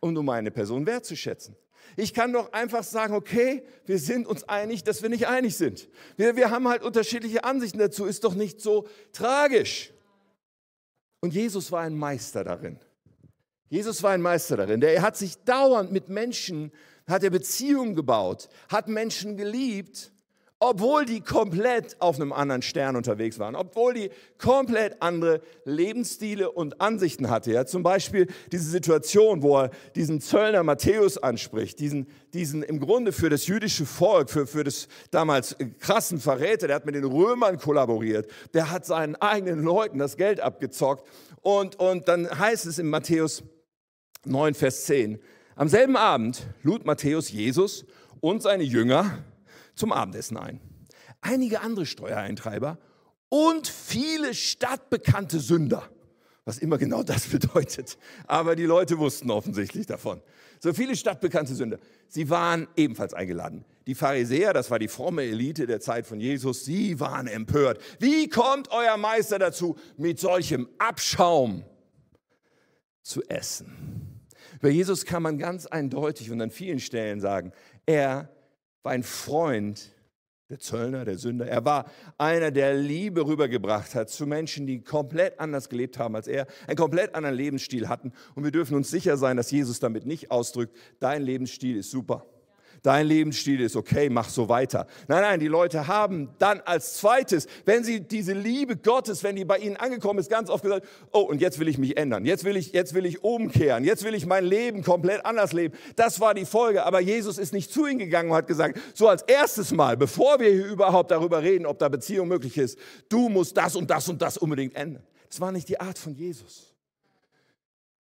[0.00, 1.56] und um eine Person wertzuschätzen.
[1.96, 5.88] Ich kann doch einfach sagen, okay, wir sind uns einig, dass wir nicht einig sind.
[6.16, 9.92] Wir, wir haben halt unterschiedliche Ansichten dazu, ist doch nicht so tragisch.
[11.20, 12.78] Und Jesus war ein Meister darin.
[13.68, 14.80] Jesus war ein Meister darin.
[14.80, 16.72] Der hat sich dauernd mit Menschen,
[17.06, 20.11] hat er Beziehungen gebaut, hat Menschen geliebt
[20.64, 26.80] obwohl die komplett auf einem anderen Stern unterwegs waren, obwohl die komplett andere Lebensstile und
[26.80, 27.50] Ansichten hatte.
[27.50, 33.10] Ja, zum Beispiel diese Situation, wo er diesen Zöllner Matthäus anspricht, diesen, diesen im Grunde
[33.10, 37.58] für das jüdische Volk, für, für das damals krassen Verräter, der hat mit den Römern
[37.58, 41.04] kollaboriert, der hat seinen eigenen Leuten das Geld abgezockt.
[41.40, 43.42] Und, und dann heißt es in Matthäus
[44.26, 45.18] 9, Vers 10,
[45.56, 47.84] am selben Abend lud Matthäus Jesus
[48.20, 49.24] und seine Jünger
[49.74, 50.60] zum Abendessen ein.
[51.20, 52.78] Einige andere Steuereintreiber
[53.28, 55.88] und viele stadtbekannte Sünder.
[56.44, 57.96] Was immer genau das bedeutet.
[58.26, 60.20] Aber die Leute wussten offensichtlich davon.
[60.60, 61.78] So viele stadtbekannte Sünder.
[62.08, 63.64] Sie waren ebenfalls eingeladen.
[63.86, 67.80] Die Pharisäer, das war die fromme Elite der Zeit von Jesus, sie waren empört.
[67.98, 71.64] Wie kommt euer Meister dazu, mit solchem Abschaum
[73.02, 74.20] zu essen?
[74.60, 77.52] Bei Jesus kann man ganz eindeutig und an vielen Stellen sagen,
[77.86, 78.28] er
[78.82, 79.92] war ein Freund
[80.50, 81.46] der Zöllner, der Sünder.
[81.46, 86.28] Er war einer, der Liebe rübergebracht hat zu Menschen, die komplett anders gelebt haben als
[86.28, 88.12] er, einen komplett anderen Lebensstil hatten.
[88.34, 92.26] Und wir dürfen uns sicher sein, dass Jesus damit nicht ausdrückt, dein Lebensstil ist super
[92.82, 94.86] dein Lebensstil ist okay, mach so weiter.
[95.08, 99.44] Nein, nein, die Leute haben dann als zweites, wenn sie diese Liebe Gottes, wenn die
[99.44, 102.44] bei ihnen angekommen ist, ganz oft gesagt, oh, und jetzt will ich mich ändern, jetzt
[102.44, 105.74] will ich, jetzt will ich umkehren, jetzt will ich mein Leben komplett anders leben.
[105.96, 109.08] Das war die Folge, aber Jesus ist nicht zu ihnen gegangen und hat gesagt, so
[109.08, 113.28] als erstes Mal, bevor wir hier überhaupt darüber reden, ob da Beziehung möglich ist, du
[113.28, 115.02] musst das und das und das unbedingt ändern.
[115.28, 116.71] Das war nicht die Art von Jesus.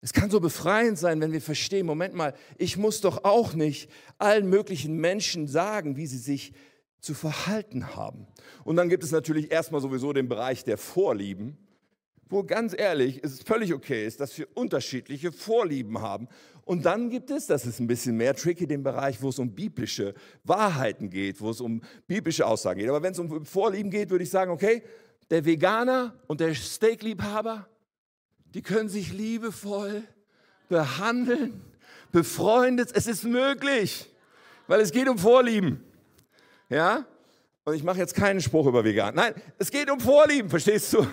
[0.01, 3.89] Es kann so befreiend sein, wenn wir verstehen, Moment mal, ich muss doch auch nicht
[4.19, 6.53] allen möglichen Menschen sagen, wie sie sich
[6.99, 8.27] zu verhalten haben.
[8.63, 11.57] Und dann gibt es natürlich erstmal sowieso den Bereich der Vorlieben,
[12.29, 16.27] wo ganz ehrlich es völlig okay ist, dass wir unterschiedliche Vorlieben haben.
[16.65, 19.55] Und dann gibt es, das ist ein bisschen mehr tricky, den Bereich, wo es um
[19.55, 22.89] biblische Wahrheiten geht, wo es um biblische Aussagen geht.
[22.89, 24.83] Aber wenn es um Vorlieben geht, würde ich sagen, okay,
[25.29, 27.67] der Veganer und der Steakliebhaber,
[28.53, 30.03] die können sich liebevoll
[30.69, 31.61] behandeln,
[32.11, 32.91] befreundet.
[32.93, 34.09] Es ist möglich,
[34.67, 35.83] weil es geht um Vorlieben.
[36.69, 37.05] Ja?
[37.63, 39.15] Und ich mache jetzt keinen Spruch über Vegan.
[39.15, 41.07] Nein, es geht um Vorlieben, verstehst du?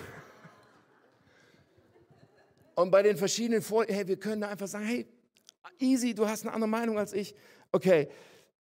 [2.75, 5.07] Und bei den verschiedenen Vorlieben, hey, wir können da einfach sagen, hey,
[5.79, 7.35] easy, du hast eine andere Meinung als ich.
[7.71, 8.09] Okay,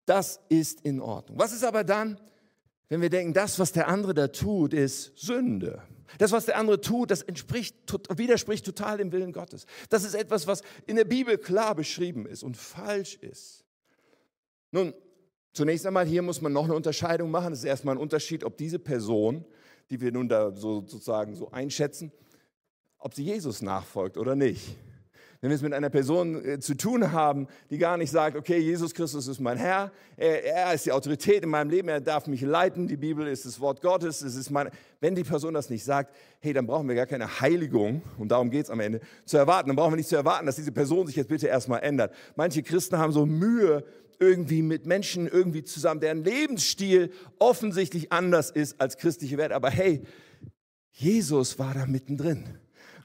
[0.07, 1.39] das ist in Ordnung.
[1.39, 2.21] Was ist aber dann,
[2.89, 5.83] wenn wir denken, das, was der andere da tut, ist Sünde?
[6.19, 7.77] Das, was der andere tut, das entspricht,
[8.17, 9.67] widerspricht total dem Willen Gottes.
[9.89, 13.65] Das ist etwas, was in der Bibel klar beschrieben ist und falsch ist.
[14.71, 14.95] Nun,
[15.53, 17.53] zunächst einmal hier muss man noch eine Unterscheidung machen.
[17.53, 19.45] Es ist erstmal ein Unterschied, ob diese Person,
[19.91, 22.13] die wir nun da so, sozusagen so einschätzen,
[22.99, 24.77] ob sie Jesus nachfolgt oder nicht.
[25.43, 28.59] Wenn wir es mit einer Person äh, zu tun haben, die gar nicht sagt, okay,
[28.59, 32.29] Jesus Christus ist mein Herr, er, er, ist die Autorität in meinem Leben, er darf
[32.29, 34.71] mich leiten, die Bibel ist das Wort Gottes, es ist meine.
[35.01, 38.51] Wenn die Person das nicht sagt, hey, dann brauchen wir gar keine Heiligung, und darum
[38.51, 39.69] geht es am Ende, zu erwarten.
[39.69, 42.15] Dann brauchen wir nicht zu erwarten, dass diese Person sich jetzt bitte erstmal ändert.
[42.37, 43.85] Manche Christen haben so Mühe,
[44.21, 49.51] irgendwie mit Menschen irgendwie zusammen, deren Lebensstil offensichtlich anders ist als christliche Wert.
[49.51, 50.03] Aber hey,
[50.93, 52.45] Jesus war da mittendrin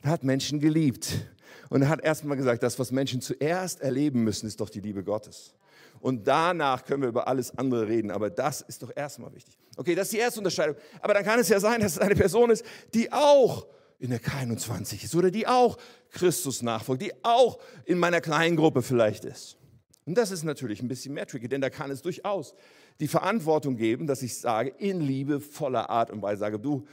[0.04, 1.28] und hat Menschen geliebt.
[1.69, 5.03] Und er hat erstmal gesagt, das, was Menschen zuerst erleben müssen, ist doch die Liebe
[5.03, 5.53] Gottes.
[5.99, 9.57] Und danach können wir über alles andere reden, aber das ist doch erstmal wichtig.
[9.75, 10.75] Okay, das ist die erste Unterscheidung.
[11.01, 13.67] Aber dann kann es ja sein, dass es eine Person ist, die auch
[13.99, 15.77] in der K21 ist oder die auch
[16.12, 19.57] Christus nachfolgt, die auch in meiner kleinen Gruppe vielleicht ist.
[20.05, 22.53] Und das ist natürlich ein bisschen mehr tricky, denn da kann es durchaus
[22.99, 26.88] die Verantwortung geben, dass ich sage, in Liebe voller Art und Weise sage, du,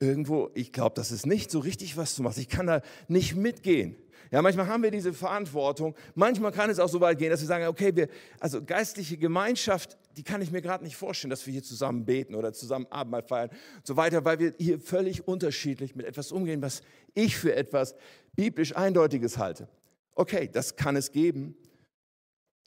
[0.00, 2.38] irgendwo, ich glaube, das ist nicht so richtig, was du machst.
[2.38, 3.96] Ich kann da nicht mitgehen.
[4.30, 5.94] Ja, manchmal haben wir diese Verantwortung.
[6.14, 8.08] Manchmal kann es auch so weit gehen, dass wir sagen, okay, wir,
[8.38, 12.34] also geistliche Gemeinschaft, die kann ich mir gerade nicht vorstellen, dass wir hier zusammen beten
[12.34, 16.62] oder zusammen Abendmahl feiern und so weiter, weil wir hier völlig unterschiedlich mit etwas umgehen,
[16.62, 16.82] was
[17.14, 17.96] ich für etwas
[18.36, 19.68] biblisch Eindeutiges halte.
[20.14, 21.56] Okay, das kann es geben.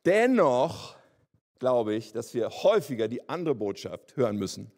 [0.06, 0.98] Dennoch
[1.60, 4.72] glaube ich, dass wir häufiger die andere Botschaft hören müssen,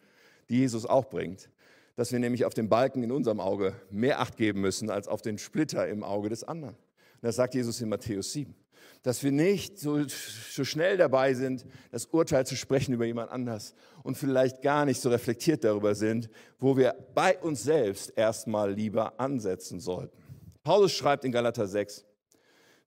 [0.49, 1.49] die Jesus auch bringt,
[1.95, 5.21] dass wir nämlich auf den Balken in unserem Auge mehr Acht geben müssen als auf
[5.21, 6.75] den Splitter im Auge des anderen.
[7.21, 8.53] Das sagt Jesus in Matthäus 7.
[9.01, 13.73] Dass wir nicht so, so schnell dabei sind, das Urteil zu sprechen über jemand anders
[14.03, 16.29] und vielleicht gar nicht so reflektiert darüber sind,
[16.59, 20.17] wo wir bei uns selbst erstmal lieber ansetzen sollten.
[20.63, 22.05] Paulus schreibt in Galater 6,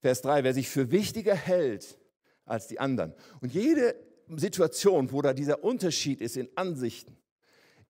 [0.01, 1.99] Vers 3, wer sich für wichtiger hält
[2.45, 3.15] als die anderen.
[3.41, 3.95] Und jede
[4.37, 7.17] Situation, wo da dieser Unterschied ist in Ansichten,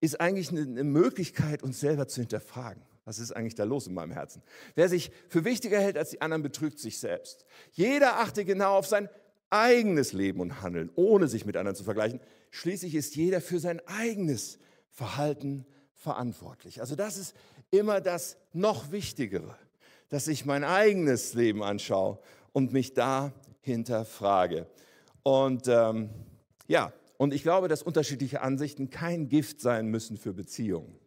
[0.01, 2.83] ist eigentlich eine Möglichkeit, uns selber zu hinterfragen.
[3.05, 4.43] Was ist eigentlich da los in meinem Herzen?
[4.75, 7.45] Wer sich für wichtiger hält als die anderen, betrügt sich selbst.
[7.71, 9.09] Jeder achte genau auf sein
[9.49, 12.19] eigenes Leben und Handeln, ohne sich mit anderen zu vergleichen.
[12.51, 14.59] Schließlich ist jeder für sein eigenes
[14.91, 16.81] Verhalten verantwortlich.
[16.81, 17.35] Also das ist
[17.71, 19.55] immer das noch Wichtigere,
[20.09, 22.19] dass ich mein eigenes Leben anschaue
[22.53, 24.67] und mich da hinterfrage.
[25.23, 26.09] Und ähm,
[26.67, 30.97] ja, und ich glaube, dass unterschiedliche Ansichten kein Gift sein müssen für Beziehungen.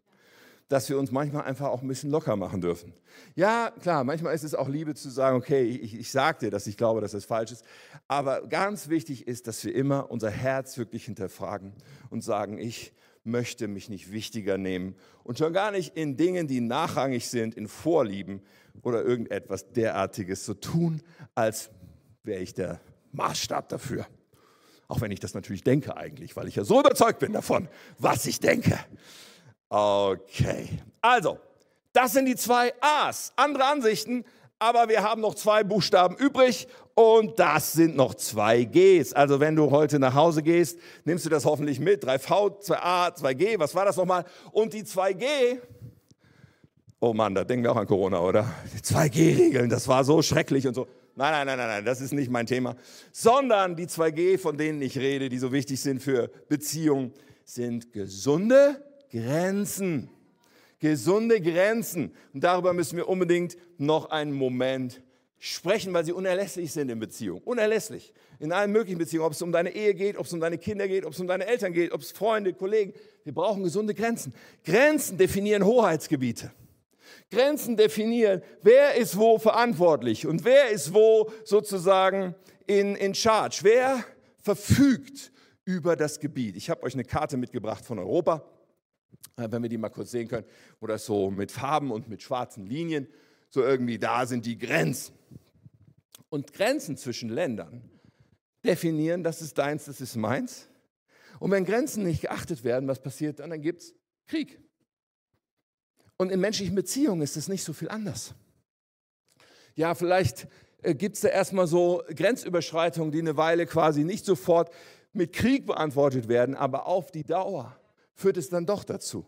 [0.68, 2.92] Dass wir uns manchmal einfach auch ein bisschen locker machen dürfen.
[3.35, 6.66] Ja, klar, manchmal ist es auch Liebe zu sagen, okay, ich, ich sage dir, dass
[6.66, 7.64] ich glaube, dass das falsch ist.
[8.09, 11.72] Aber ganz wichtig ist, dass wir immer unser Herz wirklich hinterfragen
[12.11, 12.92] und sagen, ich
[13.25, 17.68] möchte mich nicht wichtiger nehmen und schon gar nicht in Dingen, die nachrangig sind, in
[17.68, 18.42] Vorlieben
[18.83, 21.01] oder irgendetwas derartiges so tun,
[21.35, 21.70] als
[22.22, 24.07] wäre ich der Maßstab dafür.
[24.93, 27.67] Auch wenn ich das natürlich denke eigentlich, weil ich ja so überzeugt bin davon,
[27.99, 28.79] was ich denke.
[29.71, 30.69] Okay,
[31.01, 31.39] also,
[31.95, 33.33] das sind die zwei A's.
[33.37, 34.27] Andere Ansichten,
[34.59, 39.15] aber wir haben noch zwei Buchstaben übrig und das sind noch zwei G's.
[39.15, 42.05] Also wenn du heute nach Hause gehst, nimmst du das hoffentlich mit.
[42.05, 44.27] 3V, 2A, 2G, was war das nochmal?
[44.51, 45.59] Und die 2G,
[47.01, 48.47] oh Mann, da denken wir auch an Corona, oder?
[48.77, 50.87] Die 2G-Regeln, das war so schrecklich und so.
[51.14, 52.75] Nein, nein, nein, nein, nein, das ist nicht mein Thema.
[53.12, 57.12] Sondern die 2G, von denen ich rede, die so wichtig sind für Beziehungen,
[57.44, 60.09] sind gesunde Grenzen.
[60.79, 62.12] Gesunde Grenzen.
[62.33, 65.03] Und darüber müssen wir unbedingt noch einen Moment
[65.38, 67.42] sprechen, weil sie unerlässlich sind in Beziehungen.
[67.44, 68.14] Unerlässlich.
[68.38, 69.27] In allen möglichen Beziehungen.
[69.27, 71.27] Ob es um deine Ehe geht, ob es um deine Kinder geht, ob es um
[71.27, 72.94] deine Eltern geht, ob es Freunde, Kollegen.
[73.25, 74.33] Wir brauchen gesunde Grenzen.
[74.64, 76.53] Grenzen definieren Hoheitsgebiete.
[77.33, 82.35] Grenzen definieren, wer ist wo verantwortlich und wer ist wo sozusagen
[82.66, 83.61] in, in charge.
[83.62, 84.05] Wer
[84.38, 85.33] verfügt
[85.64, 86.57] über das Gebiet.
[86.57, 88.45] Ich habe euch eine Karte mitgebracht von Europa,
[89.37, 90.47] äh, wenn wir die mal kurz sehen können,
[90.79, 93.09] wo das so mit Farben und mit schwarzen Linien
[93.49, 95.14] so irgendwie da sind die Grenzen.
[96.29, 97.83] Und Grenzen zwischen Ländern
[98.64, 100.68] definieren, das ist deins, das ist meins.
[101.38, 103.51] Und wenn Grenzen nicht geachtet werden, was passiert dann?
[103.51, 103.95] Dann gibt es
[104.27, 104.61] Krieg.
[106.23, 108.33] Und in menschlichen Beziehungen ist es nicht so viel anders.
[109.75, 110.47] Ja, vielleicht
[110.81, 114.73] äh, gibt es da erstmal so Grenzüberschreitungen, die eine Weile quasi nicht sofort
[115.13, 117.77] mit Krieg beantwortet werden, aber auf die Dauer
[118.15, 119.27] führt es dann doch dazu,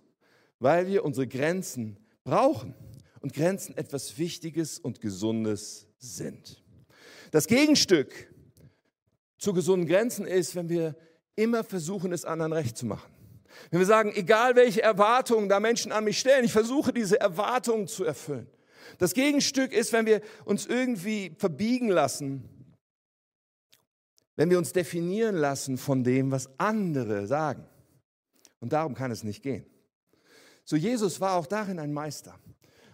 [0.61, 2.76] weil wir unsere Grenzen brauchen
[3.18, 6.62] und Grenzen etwas Wichtiges und Gesundes sind.
[7.33, 8.33] Das Gegenstück
[9.37, 10.94] zu gesunden Grenzen ist, wenn wir
[11.35, 13.13] immer versuchen, es anderen recht zu machen.
[13.70, 17.86] Wenn wir sagen, egal welche Erwartungen da Menschen an mich stellen, ich versuche diese Erwartungen
[17.86, 18.48] zu erfüllen.
[18.98, 22.48] Das Gegenstück ist, wenn wir uns irgendwie verbiegen lassen,
[24.36, 27.66] wenn wir uns definieren lassen von dem, was andere sagen.
[28.60, 29.66] Und darum kann es nicht gehen.
[30.64, 32.38] So Jesus war auch darin ein Meister.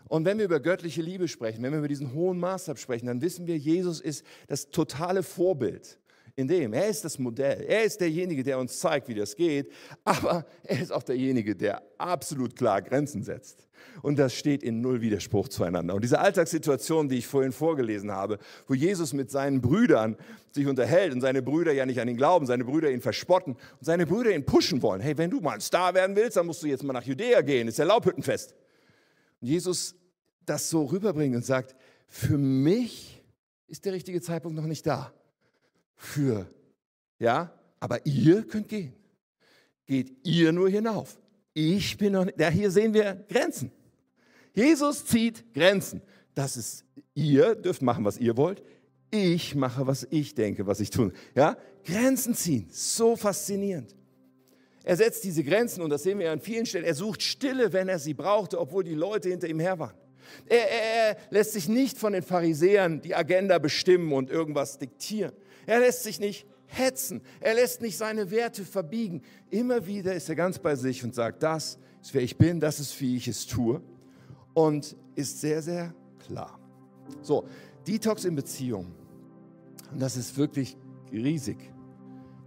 [0.09, 3.23] Und wenn wir über göttliche Liebe sprechen, wenn wir über diesen hohen Maßstab sprechen, dann
[3.23, 6.00] wissen wir, Jesus ist das totale Vorbild
[6.41, 6.73] in dem.
[6.73, 7.65] Er ist das Modell.
[7.69, 9.71] Er ist derjenige, der uns zeigt, wie das geht.
[10.05, 13.69] Aber er ist auch derjenige, der absolut klar Grenzen setzt.
[14.03, 15.95] Und das steht in null Widerspruch zueinander.
[15.95, 20.17] Und diese Alltagssituation, die ich vorhin vorgelesen habe, wo Jesus mit seinen Brüdern
[20.53, 23.85] sich unterhält und seine Brüder ja nicht an ihn glauben, seine Brüder ihn verspotten und
[23.85, 25.01] seine Brüder ihn pushen wollen.
[25.01, 27.43] Hey, wenn du mal ein Star werden willst, dann musst du jetzt mal nach Judäa
[27.43, 27.69] gehen.
[27.69, 28.55] Ist ja Laubhüttenfest.
[29.41, 29.95] Und Jesus
[30.47, 31.77] das so rüberbringt und sagt,
[32.09, 33.23] für mich
[33.69, 35.13] ist der richtige Zeitpunkt noch nicht da
[36.01, 36.47] für.
[37.19, 38.95] Ja, aber ihr könnt gehen.
[39.87, 41.19] Geht ihr nur hinauf.
[41.53, 42.41] Ich bin noch nicht.
[42.41, 43.71] Ja, hier sehen wir Grenzen.
[44.55, 46.01] Jesus zieht Grenzen.
[46.35, 46.85] Das ist,
[47.15, 48.63] ihr dürft machen, was ihr wollt.
[49.11, 51.13] Ich mache, was ich denke, was ich tue.
[51.35, 52.69] Ja, Grenzen ziehen.
[52.71, 53.95] So faszinierend.
[54.85, 56.85] Er setzt diese Grenzen und das sehen wir an vielen Stellen.
[56.85, 59.97] Er sucht Stille, wenn er sie brauchte, obwohl die Leute hinter ihm her waren.
[60.47, 65.33] Er, er, er lässt sich nicht von den Pharisäern die Agenda bestimmen und irgendwas diktieren.
[65.67, 67.21] Er lässt sich nicht hetzen.
[67.41, 69.23] Er lässt nicht seine Werte verbiegen.
[69.51, 72.81] Immer wieder ist er ganz bei sich und sagt, das ist wer ich bin, das
[72.81, 73.83] ist wie ich es tue.
[74.55, 75.95] Und ist sehr, sehr
[76.27, 76.59] klar.
[77.23, 77.45] So,
[77.87, 78.87] Detox in Beziehung.
[79.93, 80.77] Und das ist wirklich
[81.13, 81.59] riesig.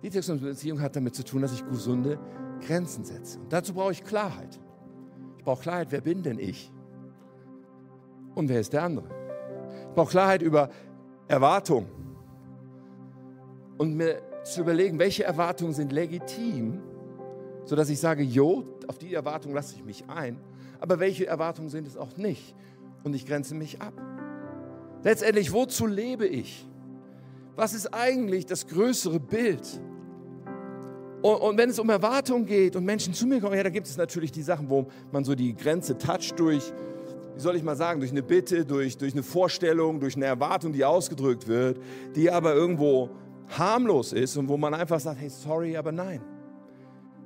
[0.01, 2.19] Detox in Beziehung hat damit zu tun, dass ich gesunde
[2.65, 3.39] Grenzen setze.
[3.39, 4.59] Und dazu brauche ich Klarheit.
[5.37, 6.71] Ich brauche Klarheit, wer bin denn ich?
[8.35, 9.07] Und wer ist der andere?
[9.89, 10.69] Ich brauche Klarheit über
[11.27, 11.87] Erwartungen
[13.77, 16.81] und mir zu überlegen, welche Erwartungen sind legitim,
[17.65, 20.37] sodass ich sage, jo, auf die Erwartung lasse ich mich ein,
[20.79, 22.55] aber welche Erwartungen sind es auch nicht
[23.03, 23.93] und ich grenze mich ab.
[25.03, 26.65] Letztendlich, wozu lebe ich?
[27.55, 29.81] Was ist eigentlich das größere Bild?
[31.21, 33.87] Und, und, wenn es um Erwartungen geht und Menschen zu mir kommen, ja, da gibt
[33.87, 36.73] es natürlich die Sachen, wo man so die Grenze toucht durch,
[37.35, 40.73] wie soll ich mal sagen, durch eine Bitte, durch, durch eine Vorstellung, durch eine Erwartung,
[40.73, 41.79] die ausgedrückt wird,
[42.15, 43.09] die aber irgendwo
[43.49, 46.21] harmlos ist und wo man einfach sagt, hey, sorry, aber nein.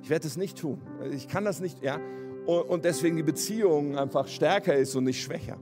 [0.02, 0.80] Ich werde es nicht tun.
[1.12, 1.98] Ich kann das nicht, ja.
[2.46, 5.58] Und deswegen die Beziehung einfach stärker ist und nicht schwächer.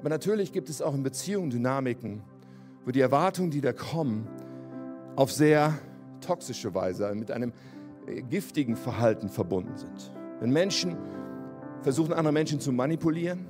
[0.00, 2.22] Aber natürlich gibt es auch in Beziehungen Dynamiken,
[2.84, 4.26] wo die Erwartungen, die da kommen,
[5.16, 5.78] auf sehr
[6.20, 7.52] toxische Weise mit einem
[8.06, 10.12] äh, giftigen Verhalten verbunden sind.
[10.40, 10.96] Wenn Menschen
[11.82, 13.46] versuchen, andere Menschen zu manipulieren,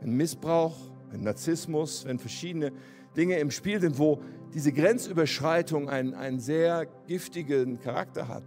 [0.00, 0.76] wenn Missbrauch,
[1.10, 2.72] wenn Narzissmus, wenn verschiedene
[3.18, 4.22] Dinge im Spiel sind, wo
[4.54, 8.44] diese Grenzüberschreitung einen, einen sehr giftigen Charakter hat,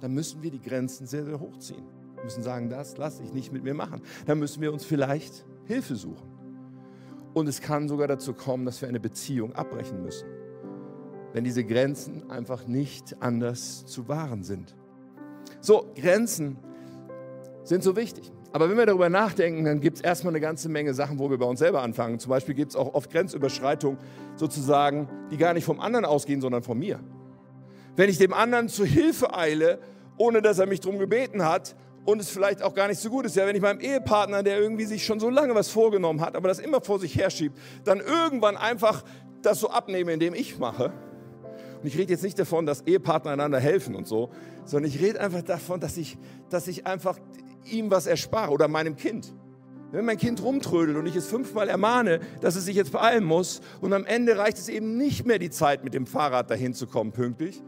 [0.00, 1.84] dann müssen wir die Grenzen sehr, sehr hochziehen.
[2.14, 4.02] Wir müssen sagen, das lasse ich nicht mit mir machen.
[4.26, 6.30] Dann müssen wir uns vielleicht Hilfe suchen.
[7.34, 10.28] Und es kann sogar dazu kommen, dass wir eine Beziehung abbrechen müssen,
[11.32, 14.74] wenn diese Grenzen einfach nicht anders zu wahren sind.
[15.60, 16.58] So, Grenzen
[17.64, 18.32] sind so wichtig.
[18.52, 21.38] Aber wenn wir darüber nachdenken, dann gibt es erstmal eine ganze Menge Sachen, wo wir
[21.38, 22.18] bei uns selber anfangen.
[22.18, 23.98] Zum Beispiel gibt es auch oft Grenzüberschreitungen
[24.36, 27.00] sozusagen, die gar nicht vom anderen ausgehen, sondern von mir.
[27.96, 29.78] Wenn ich dem anderen zu Hilfe eile,
[30.16, 33.26] ohne dass er mich darum gebeten hat und es vielleicht auch gar nicht so gut
[33.26, 36.36] ist, ja, wenn ich meinem Ehepartner, der irgendwie sich schon so lange was vorgenommen hat,
[36.36, 39.02] aber das immer vor sich herschiebt, dann irgendwann einfach
[39.42, 40.92] das so abnehme, indem ich mache.
[41.82, 44.30] Und ich rede jetzt nicht davon, dass Ehepartner einander helfen und so,
[44.64, 46.16] sondern ich rede einfach davon, dass ich,
[46.48, 47.18] dass ich einfach
[47.70, 49.34] ihm was erspare oder meinem Kind.
[49.92, 53.60] Wenn mein Kind rumtrödelt und ich es fünfmal ermahne, dass es sich jetzt beeilen muss
[53.80, 56.86] und am Ende reicht es eben nicht mehr die Zeit, mit dem Fahrrad dahin zu
[56.86, 57.62] kommen, pünktlich,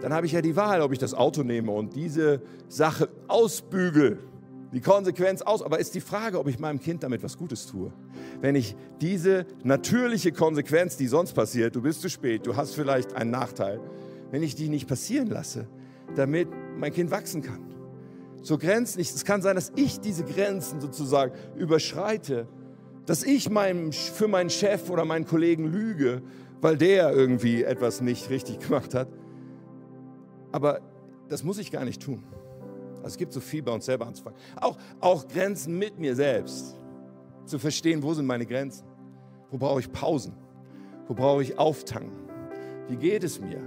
[0.00, 4.18] dann habe ich ja die Wahl, ob ich das Auto nehme und diese Sache ausbügel,
[4.72, 5.62] die Konsequenz aus.
[5.62, 7.92] Aber ist die Frage, ob ich meinem Kind damit was Gutes tue.
[8.40, 13.14] Wenn ich diese natürliche Konsequenz, die sonst passiert, du bist zu spät, du hast vielleicht
[13.14, 13.80] einen Nachteil,
[14.32, 15.66] wenn ich die nicht passieren lasse,
[16.14, 17.75] damit mein Kind wachsen kann
[18.46, 19.00] so Grenzen.
[19.00, 22.46] Es kann sein, dass ich diese Grenzen sozusagen überschreite,
[23.04, 26.22] dass ich meinem, für meinen Chef oder meinen Kollegen lüge,
[26.60, 29.08] weil der irgendwie etwas nicht richtig gemacht hat.
[30.52, 30.80] Aber
[31.28, 32.22] das muss ich gar nicht tun.
[32.98, 34.38] Also es gibt so viel bei uns selber anzufangen.
[34.60, 36.76] Auch, auch Grenzen mit mir selbst.
[37.44, 38.86] Zu verstehen, wo sind meine Grenzen?
[39.50, 40.34] Wo brauche ich Pausen?
[41.06, 42.28] Wo brauche ich Auftanken?
[42.88, 43.60] Wie geht es mir?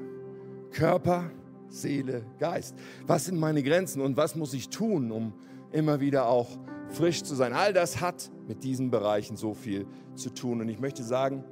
[0.71, 1.31] Körper,
[1.69, 2.75] Seele, Geist.
[3.07, 5.33] Was sind meine Grenzen und was muss ich tun, um
[5.71, 6.47] immer wieder auch
[6.89, 7.53] frisch zu sein?
[7.53, 10.61] All das hat mit diesen Bereichen so viel zu tun.
[10.61, 11.43] Und ich möchte sagen,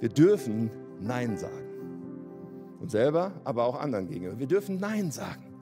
[0.00, 1.68] wir dürfen Nein sagen.
[2.80, 4.38] Und selber, aber auch anderen gegenüber.
[4.38, 5.54] Wir dürfen Nein sagen.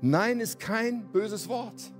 [0.00, 1.92] Nein ist kein böses Wort.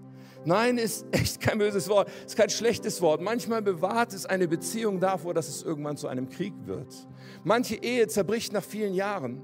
[0.45, 3.21] Nein ist echt kein böses Wort, ist kein schlechtes Wort.
[3.21, 7.09] Manchmal bewahrt es eine Beziehung davor, dass es irgendwann zu einem Krieg wird.
[7.45, 9.43] Manche Ehe zerbricht nach vielen Jahren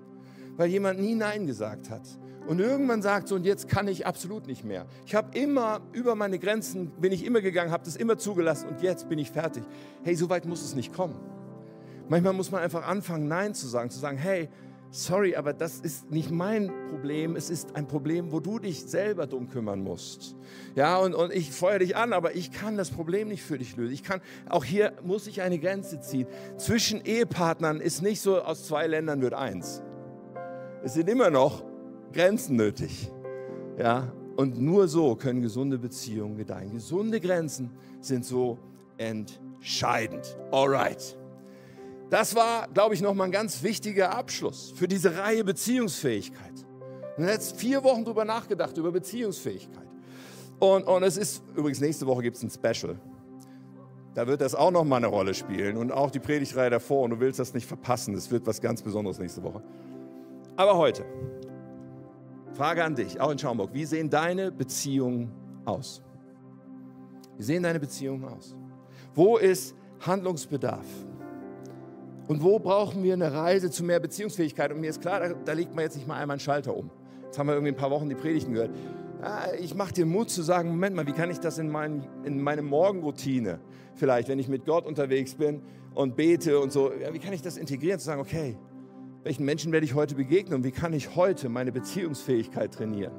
[0.57, 2.03] weil jemand nie Nein gesagt hat.
[2.47, 4.87] Und irgendwann sagt so, und jetzt kann ich absolut nicht mehr.
[5.05, 8.83] Ich habe immer über meine Grenzen, bin ich immer gegangen, habe das immer zugelassen und
[8.83, 9.65] jetzt bin ich fertig.
[10.05, 11.19] Hey, so weit muss es nicht kommen.
[12.09, 14.49] Manchmal muss man einfach anfangen, Nein zu sagen, zu sagen, hey,
[14.91, 19.27] sorry, aber das ist nicht mein Problem, es ist ein Problem, wo du dich selber
[19.27, 20.37] drum kümmern musst.
[20.77, 23.77] Ja, und, und ich feuere dich an, aber ich kann das Problem nicht für dich
[23.77, 23.93] lösen.
[23.93, 26.29] Ich kann, auch hier muss ich eine Grenze ziehen.
[26.59, 29.83] Zwischen Ehepartnern ist nicht so, aus zwei Ländern wird eins.
[30.87, 31.65] Es sind immer noch
[32.13, 33.11] Grenzen nötig.
[33.77, 36.71] Ja, und nur so können gesunde Beziehungen gedeihen.
[36.75, 38.57] Gesunde Grenzen sind so
[38.97, 40.39] entscheidend.
[40.53, 41.19] Alright.
[42.09, 46.65] Das war, glaube ich, nochmal ein ganz wichtiger Abschluss für diese Reihe Beziehungsfähigkeit.
[47.17, 49.89] Und jetzt vier Wochen drüber nachgedacht, über Beziehungsfähigkeit.
[50.61, 52.95] Und, und es ist, übrigens, nächste Woche gibt es ein Special.
[54.15, 57.03] Da wird das auch nochmal eine Rolle spielen und auch die Predigtreihe davor.
[57.03, 58.15] Und du willst das nicht verpassen.
[58.15, 59.65] Es wird was ganz Besonderes nächste Woche.
[60.57, 61.05] Aber heute,
[62.55, 63.71] Frage an dich, auch in Schaumburg.
[63.75, 65.31] Wie sehen deine Beziehungen
[65.67, 66.03] aus?
[67.37, 68.57] Wie sehen deine Beziehungen aus?
[69.15, 70.87] Wo ist Handlungsbedarf?
[72.29, 74.73] Und wo brauchen wir eine Reise zu mehr Beziehungsfähigkeit?
[74.73, 76.91] Und mir ist klar, da, da legt man jetzt nicht mal einmal einen Schalter um.
[77.25, 78.71] Jetzt haben wir irgendwie ein paar Wochen die Predigten gehört.
[79.21, 82.07] Ja, ich mache dir Mut zu sagen, Moment mal, wie kann ich das in, mein,
[82.25, 83.61] in meine Morgenroutine,
[83.95, 85.61] vielleicht, wenn ich mit Gott unterwegs bin
[85.95, 88.57] und bete und so, ja, wie kann ich das integrieren, zu sagen, okay,
[89.27, 93.13] welchen Menschen werde ich heute begegnen und wie kann ich heute meine Beziehungsfähigkeit trainieren?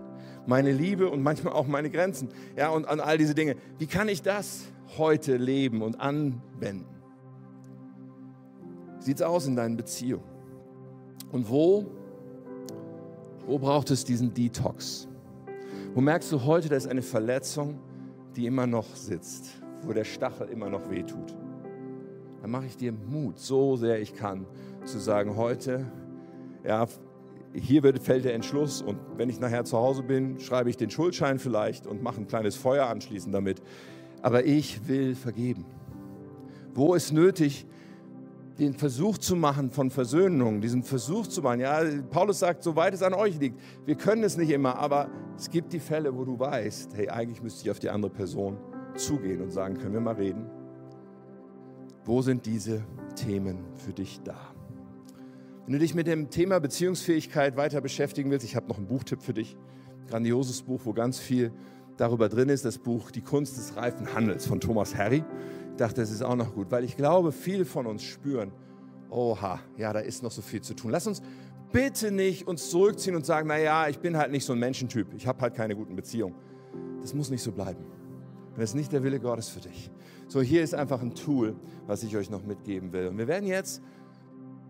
[0.45, 2.29] Meine Liebe und manchmal auch meine Grenzen.
[2.55, 3.57] Ja, und an all diese Dinge.
[3.77, 6.85] Wie kann ich das heute leben und anwenden?
[8.99, 10.23] Sieht es aus in deinen Beziehungen?
[11.33, 11.87] Und wo,
[13.45, 15.09] wo braucht es diesen Detox?
[15.93, 17.81] Wo merkst du heute, da ist eine Verletzung,
[18.37, 21.35] die immer noch sitzt, wo der Stachel immer noch wehtut?
[22.41, 24.45] Dann mache ich dir Mut, so sehr ich kann,
[24.88, 25.85] zu sagen, heute,
[26.65, 26.88] ja,
[27.53, 30.89] hier wird, fällt der Entschluss und wenn ich nachher zu Hause bin, schreibe ich den
[30.89, 33.61] Schuldschein vielleicht und mache ein kleines Feuer anschließend damit.
[34.21, 35.65] Aber ich will vergeben.
[36.73, 37.65] Wo ist nötig,
[38.59, 41.59] den Versuch zu machen von Versöhnung, diesen Versuch zu machen.
[41.59, 43.59] Ja, Paulus sagt, soweit es an euch liegt.
[43.85, 47.41] Wir können es nicht immer, aber es gibt die Fälle, wo du weißt, hey, eigentlich
[47.43, 48.57] müsste ich auf die andere Person
[48.95, 50.49] zugehen und sagen, können wir mal reden?
[52.03, 52.83] Wo sind diese
[53.15, 54.56] Themen für dich da?
[55.68, 59.22] Wenn du dich mit dem Thema Beziehungsfähigkeit weiter beschäftigen willst, ich habe noch einen Buchtipp
[59.22, 59.57] für dich.
[60.07, 61.51] Grandioses Buch, wo ganz viel
[61.97, 62.63] darüber drin ist.
[62.63, 65.26] Das Buch Die Kunst des reifen Handels von Thomas Harry.
[65.72, 68.53] Ich dachte, das ist auch noch gut, weil ich glaube, viele von uns spüren,
[69.09, 70.89] oha, ja, da ist noch so viel zu tun.
[70.89, 71.22] Lass uns
[71.74, 75.13] bitte nicht uns zurückziehen und sagen, naja, ich bin halt nicht so ein Menschentyp.
[75.18, 76.36] Ich habe halt keine guten Beziehungen.
[77.01, 77.84] Das muss nicht so bleiben.
[77.84, 79.91] Und das ist nicht der Wille Gottes für dich.
[80.30, 81.57] So, hier ist einfach ein Tool,
[81.88, 83.07] was ich euch noch mitgeben will.
[83.07, 83.82] Und wir werden jetzt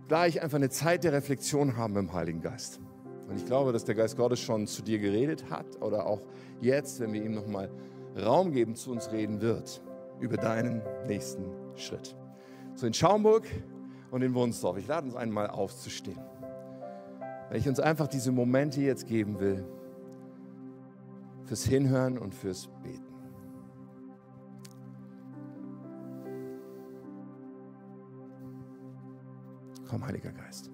[0.07, 2.79] gleich einfach eine Zeit der Reflexion haben im Heiligen Geist.
[3.27, 6.21] Und ich glaube, dass der Geist Gottes schon zu dir geredet hat oder auch
[6.61, 7.69] jetzt, wenn wir ihm nochmal
[8.17, 9.81] Raum geben, zu uns reden wird
[10.19, 11.45] über deinen nächsten
[11.75, 12.15] Schritt.
[12.75, 13.45] So in Schaumburg
[14.11, 14.77] und in Wunsdorf.
[14.77, 16.19] Ich lade uns einmal aufzustehen,
[17.49, 19.65] weil ich uns einfach diese Momente jetzt geben will
[21.43, 23.06] fürs Hinhören und fürs Beten.
[29.87, 30.69] Komm, Heiliger Geist.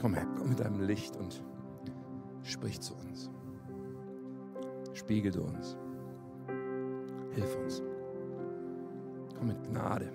[0.00, 1.44] Komm her, komm mit deinem Licht und
[2.42, 3.30] sprich zu uns.
[4.94, 5.76] Spiegel du uns.
[7.32, 7.82] Hilf uns.
[9.36, 10.10] Komm mit Gnade.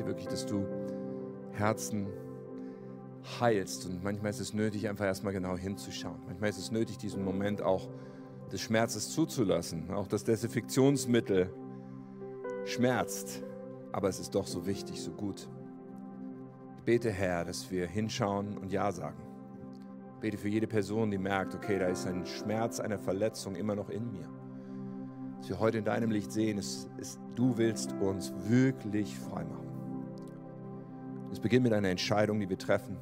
[0.00, 0.66] Bete wirklich, dass du
[1.52, 2.08] Herzen
[3.40, 3.86] heilst.
[3.86, 6.20] Und manchmal ist es nötig, einfach erstmal genau hinzuschauen.
[6.26, 7.88] Manchmal ist es nötig, diesen Moment auch
[8.50, 9.90] des Schmerzes zuzulassen.
[9.90, 11.52] Auch das Desinfektionsmittel
[12.64, 13.42] schmerzt.
[13.92, 15.48] Aber es ist doch so wichtig, so gut.
[16.78, 19.22] Ich bete, Herr, dass wir hinschauen und Ja sagen.
[20.14, 23.74] Ich bete für jede Person, die merkt, okay, da ist ein Schmerz, eine Verletzung immer
[23.74, 24.28] noch in mir
[25.40, 29.69] was wir heute in deinem Licht sehen, ist, ist, du willst uns wirklich frei machen.
[31.32, 32.96] Es beginnt mit einer Entscheidung, die wir treffen.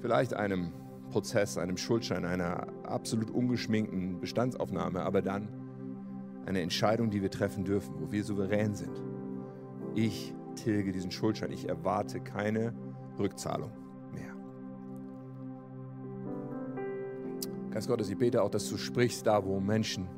[0.00, 0.72] Vielleicht einem
[1.10, 5.48] Prozess, einem Schuldschein, einer absolut ungeschminkten Bestandsaufnahme, aber dann
[6.46, 9.02] eine Entscheidung, die wir treffen dürfen, wo wir souverän sind.
[9.94, 11.52] Ich tilge diesen Schuldschein.
[11.52, 12.74] Ich erwarte keine
[13.18, 13.70] Rückzahlung
[14.12, 14.34] mehr.
[17.70, 20.08] Ganz Gottes, ich bete auch, dass du sprichst da, wo Menschen,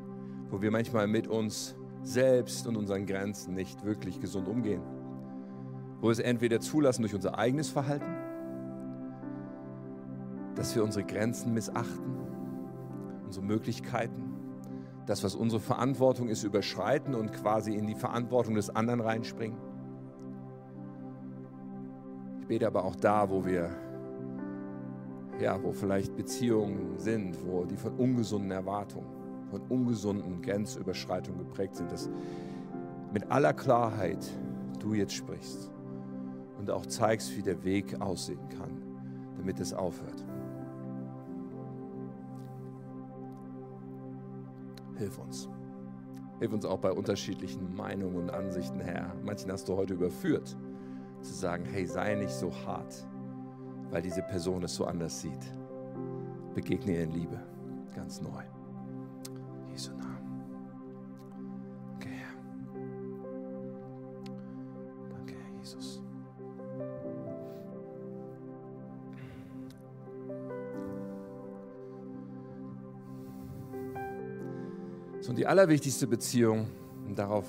[0.51, 4.83] wo wir manchmal mit uns selbst und unseren Grenzen nicht wirklich gesund umgehen.
[6.01, 8.17] Wo wir es entweder zulassen durch unser eigenes Verhalten,
[10.55, 12.17] dass wir unsere Grenzen missachten,
[13.25, 14.35] unsere Möglichkeiten,
[15.07, 19.59] das, was unsere Verantwortung ist, überschreiten und quasi in die Verantwortung des anderen reinspringen.
[22.41, 23.71] Ich bete aber auch da, wo wir,
[25.41, 29.07] ja, wo vielleicht Beziehungen sind, wo die von ungesunden Erwartungen,
[29.51, 32.09] von ungesunden Grenzüberschreitungen geprägt sind, dass
[33.13, 34.25] mit aller Klarheit
[34.79, 35.71] du jetzt sprichst
[36.61, 38.71] und auch zeigst, wie der Weg aussehen kann,
[39.37, 40.27] damit es aufhört.
[44.99, 45.49] Hilf uns.
[46.39, 49.15] Hilf uns auch bei unterschiedlichen Meinungen und Ansichten, Herr.
[49.25, 50.55] Manchen hast du heute überführt,
[51.23, 53.07] zu sagen, hey, sei nicht so hart,
[53.91, 55.53] weil diese Person es so anders sieht.
[56.55, 57.41] Begegne ihr in Liebe,
[57.95, 58.43] ganz neu.
[75.41, 76.67] Die allerwichtigste Beziehung,
[77.07, 77.47] und darauf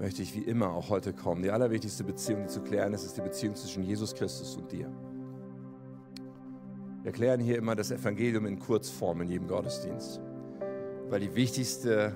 [0.00, 3.16] möchte ich wie immer auch heute kommen, die allerwichtigste Beziehung, die zu klären ist, ist
[3.16, 4.90] die Beziehung zwischen Jesus Christus und dir.
[7.02, 10.20] Wir erklären hier immer das Evangelium in Kurzform in jedem Gottesdienst,
[11.08, 12.12] weil die wichtigste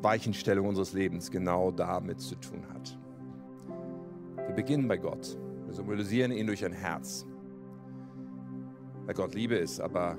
[0.00, 2.98] Weichenstellung unseres Lebens genau damit zu tun hat.
[4.46, 5.36] Wir beginnen bei Gott.
[5.66, 7.26] Wir symbolisieren ihn durch ein Herz,
[9.04, 10.16] weil Gott Liebe ist, aber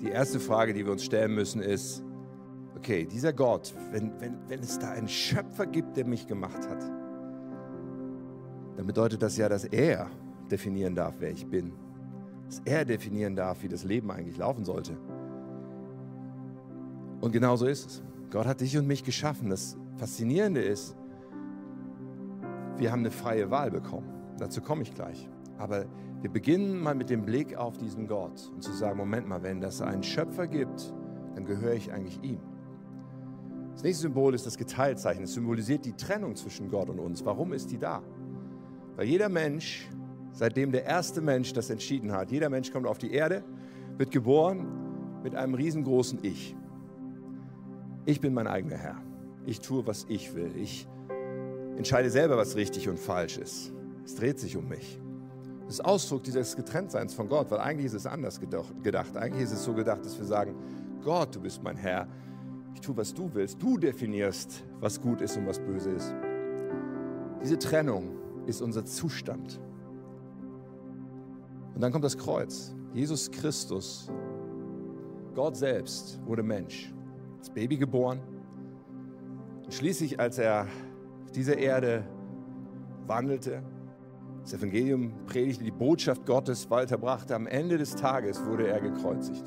[0.00, 2.02] die erste Frage, die wir uns stellen müssen, ist,
[2.76, 6.82] okay, dieser Gott, wenn, wenn, wenn es da einen Schöpfer gibt, der mich gemacht hat,
[8.76, 10.10] dann bedeutet das ja, dass er
[10.50, 11.72] definieren darf, wer ich bin.
[12.46, 14.96] Dass er definieren darf, wie das Leben eigentlich laufen sollte.
[17.20, 18.02] Und genau so ist es.
[18.30, 19.50] Gott hat dich und mich geschaffen.
[19.50, 20.96] Das Faszinierende ist,
[22.78, 24.08] wir haben eine freie Wahl bekommen.
[24.38, 25.28] Dazu komme ich gleich.
[25.58, 25.84] Aber
[26.22, 29.60] wir beginnen mal mit dem Blick auf diesen Gott und zu sagen, Moment mal, wenn
[29.60, 30.92] das einen Schöpfer gibt,
[31.34, 32.40] dann gehöre ich eigentlich ihm.
[33.72, 35.24] Das nächste Symbol ist das Geteiltzeichen.
[35.24, 37.24] Es symbolisiert die Trennung zwischen Gott und uns.
[37.24, 38.02] Warum ist die da?
[38.96, 39.88] Weil jeder Mensch,
[40.32, 43.42] seitdem der erste Mensch das entschieden hat, jeder Mensch kommt auf die Erde,
[43.96, 44.66] wird geboren
[45.22, 46.54] mit einem riesengroßen Ich.
[48.04, 48.96] Ich bin mein eigener Herr.
[49.46, 50.52] Ich tue, was ich will.
[50.56, 50.86] Ich
[51.76, 53.72] entscheide selber, was richtig und falsch ist.
[54.04, 55.00] Es dreht sich um mich.
[55.70, 59.16] Das ist Ausdruck dieses Getrenntseins von Gott, weil eigentlich ist es anders gedacht.
[59.16, 60.56] Eigentlich ist es so gedacht, dass wir sagen,
[61.04, 62.08] Gott, du bist mein Herr.
[62.74, 63.62] Ich tue, was du willst.
[63.62, 66.12] Du definierst, was gut ist und was böse ist.
[67.40, 68.16] Diese Trennung
[68.46, 69.60] ist unser Zustand.
[71.76, 72.74] Und dann kommt das Kreuz.
[72.92, 74.10] Jesus Christus,
[75.36, 76.92] Gott selbst, wurde Mensch,
[77.38, 78.18] als Baby geboren.
[79.62, 80.66] Und schließlich, als er
[81.22, 82.02] auf dieser Erde
[83.06, 83.62] wandelte,
[84.50, 87.36] das Evangelium predigte, die Botschaft Gottes weiterbrachte.
[87.36, 89.44] Am Ende des Tages wurde er gekreuzigt.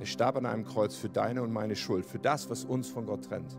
[0.00, 3.06] Er starb an einem Kreuz für deine und meine Schuld, für das, was uns von
[3.06, 3.56] Gott trennt.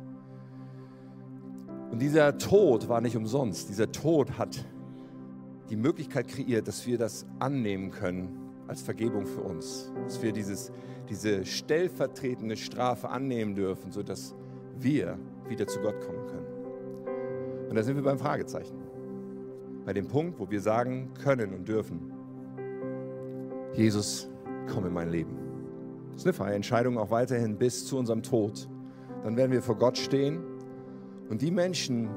[1.90, 3.70] Und dieser Tod war nicht umsonst.
[3.70, 4.64] Dieser Tod hat
[5.72, 9.92] die Möglichkeit kreiert, dass wir das annehmen können als Vergebung für uns.
[10.04, 10.72] Dass wir dieses,
[11.10, 14.36] diese stellvertretende Strafe annehmen dürfen, sodass
[14.78, 15.18] wir
[15.48, 17.70] wieder zu Gott kommen können.
[17.70, 18.85] Und da sind wir beim Fragezeichen
[19.86, 22.12] bei dem Punkt, wo wir sagen können und dürfen,
[23.74, 24.28] Jesus,
[24.68, 25.38] komm in mein Leben.
[26.12, 28.68] Das ist eine freie Entscheidung auch weiterhin bis zu unserem Tod.
[29.24, 30.44] Dann werden wir vor Gott stehen
[31.30, 32.10] und die Menschen,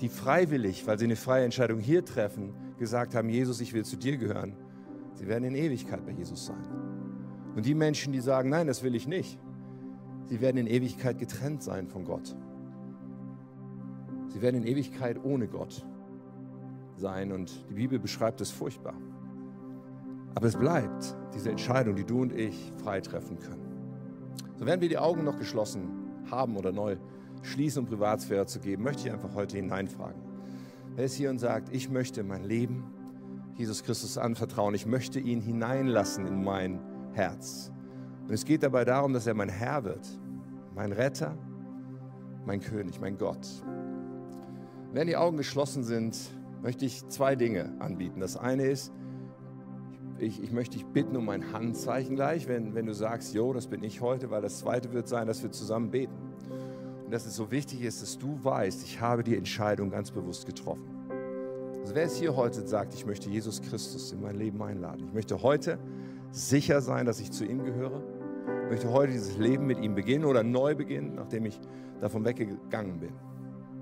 [0.00, 3.96] die freiwillig, weil sie eine freie Entscheidung hier treffen, gesagt haben, Jesus, ich will zu
[3.96, 4.56] dir gehören,
[5.14, 6.64] sie werden in Ewigkeit bei Jesus sein.
[7.54, 9.38] Und die Menschen, die sagen, nein, das will ich nicht,
[10.26, 12.34] sie werden in Ewigkeit getrennt sein von Gott.
[14.28, 15.84] Sie werden in Ewigkeit ohne Gott
[17.02, 18.94] sein und die Bibel beschreibt es furchtbar.
[20.34, 23.66] Aber es bleibt diese Entscheidung, die du und ich frei treffen können.
[24.56, 25.90] So werden wir die Augen noch geschlossen
[26.30, 26.96] haben oder neu
[27.42, 30.22] schließen, um Privatsphäre zu geben, möchte ich einfach heute hineinfragen.
[30.94, 32.84] Wer ist hier und sagt, ich möchte mein Leben
[33.56, 36.80] Jesus Christus anvertrauen, ich möchte ihn hineinlassen in mein
[37.12, 37.70] Herz.
[38.26, 40.06] Und es geht dabei darum, dass er mein Herr wird,
[40.74, 41.36] mein Retter,
[42.46, 43.46] mein König, mein Gott.
[44.92, 46.16] Wenn die Augen geschlossen sind,
[46.62, 48.20] möchte ich zwei Dinge anbieten.
[48.20, 48.92] Das eine ist,
[50.18, 53.66] ich, ich möchte dich bitten um ein Handzeichen gleich, wenn, wenn du sagst, jo, das
[53.66, 56.14] bin ich heute, weil das zweite wird sein, dass wir zusammen beten.
[57.04, 60.46] Und dass es so wichtig ist, dass du weißt, ich habe die Entscheidung ganz bewusst
[60.46, 60.84] getroffen.
[61.80, 65.06] Also wer es hier heute sagt, ich möchte Jesus Christus in mein Leben einladen.
[65.08, 65.78] Ich möchte heute
[66.30, 68.00] sicher sein, dass ich zu ihm gehöre.
[68.64, 71.58] Ich möchte heute dieses Leben mit ihm beginnen oder neu beginnen, nachdem ich
[72.00, 73.12] davon weggegangen bin.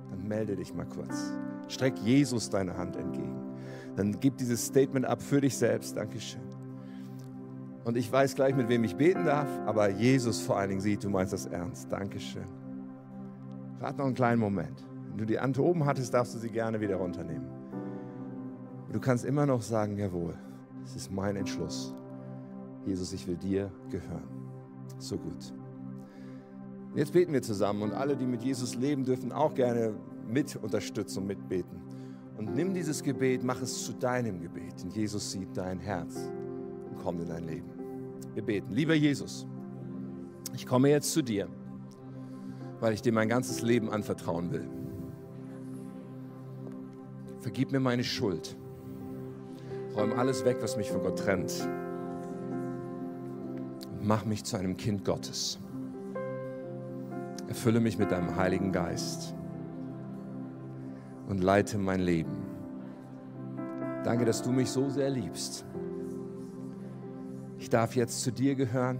[0.08, 1.32] Dann melde dich mal kurz.
[1.70, 3.36] Streck Jesus deine Hand entgegen.
[3.96, 5.96] Dann gib dieses Statement ab für dich selbst.
[5.96, 6.42] Dankeschön.
[7.84, 11.04] Und ich weiß gleich, mit wem ich beten darf, aber Jesus vor allen Dingen sieht,
[11.04, 11.90] du meinst das ernst.
[11.90, 12.44] Dankeschön.
[13.78, 14.84] Warte noch einen kleinen Moment.
[15.08, 17.48] Wenn du die Hand oben hattest, darfst du sie gerne wieder runternehmen.
[18.92, 20.34] Du kannst immer noch sagen, jawohl,
[20.84, 21.94] es ist mein Entschluss.
[22.84, 24.28] Jesus, ich will dir gehören.
[24.98, 25.54] So gut.
[26.94, 29.94] Jetzt beten wir zusammen und alle, die mit Jesus leben, dürfen auch gerne
[30.30, 31.80] mit unterstützen mitbeten.
[32.36, 34.82] Und nimm dieses Gebet, mach es zu deinem Gebet.
[34.82, 36.30] Denn Jesus sieht dein Herz
[36.88, 37.70] und kommt in dein Leben.
[38.34, 38.72] Wir beten.
[38.72, 39.46] Lieber Jesus,
[40.54, 41.48] ich komme jetzt zu dir,
[42.80, 44.66] weil ich dir mein ganzes Leben anvertrauen will.
[47.40, 48.56] Vergib mir meine Schuld.
[49.94, 51.68] Räum alles weg, was mich von Gott trennt.
[53.98, 55.58] Und mach mich zu einem Kind Gottes.
[57.48, 59.34] Erfülle mich mit deinem Heiligen Geist
[61.30, 62.42] und leite mein Leben.
[64.02, 65.64] Danke, dass du mich so sehr liebst.
[67.58, 68.98] Ich darf jetzt zu dir gehören.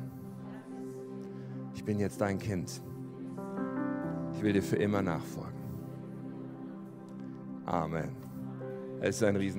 [1.75, 2.83] Ich bin jetzt dein Kind.
[4.33, 5.59] Ich will dir für immer nachfolgen.
[7.67, 8.15] Amen.
[9.01, 9.59] Es ist ein Riesen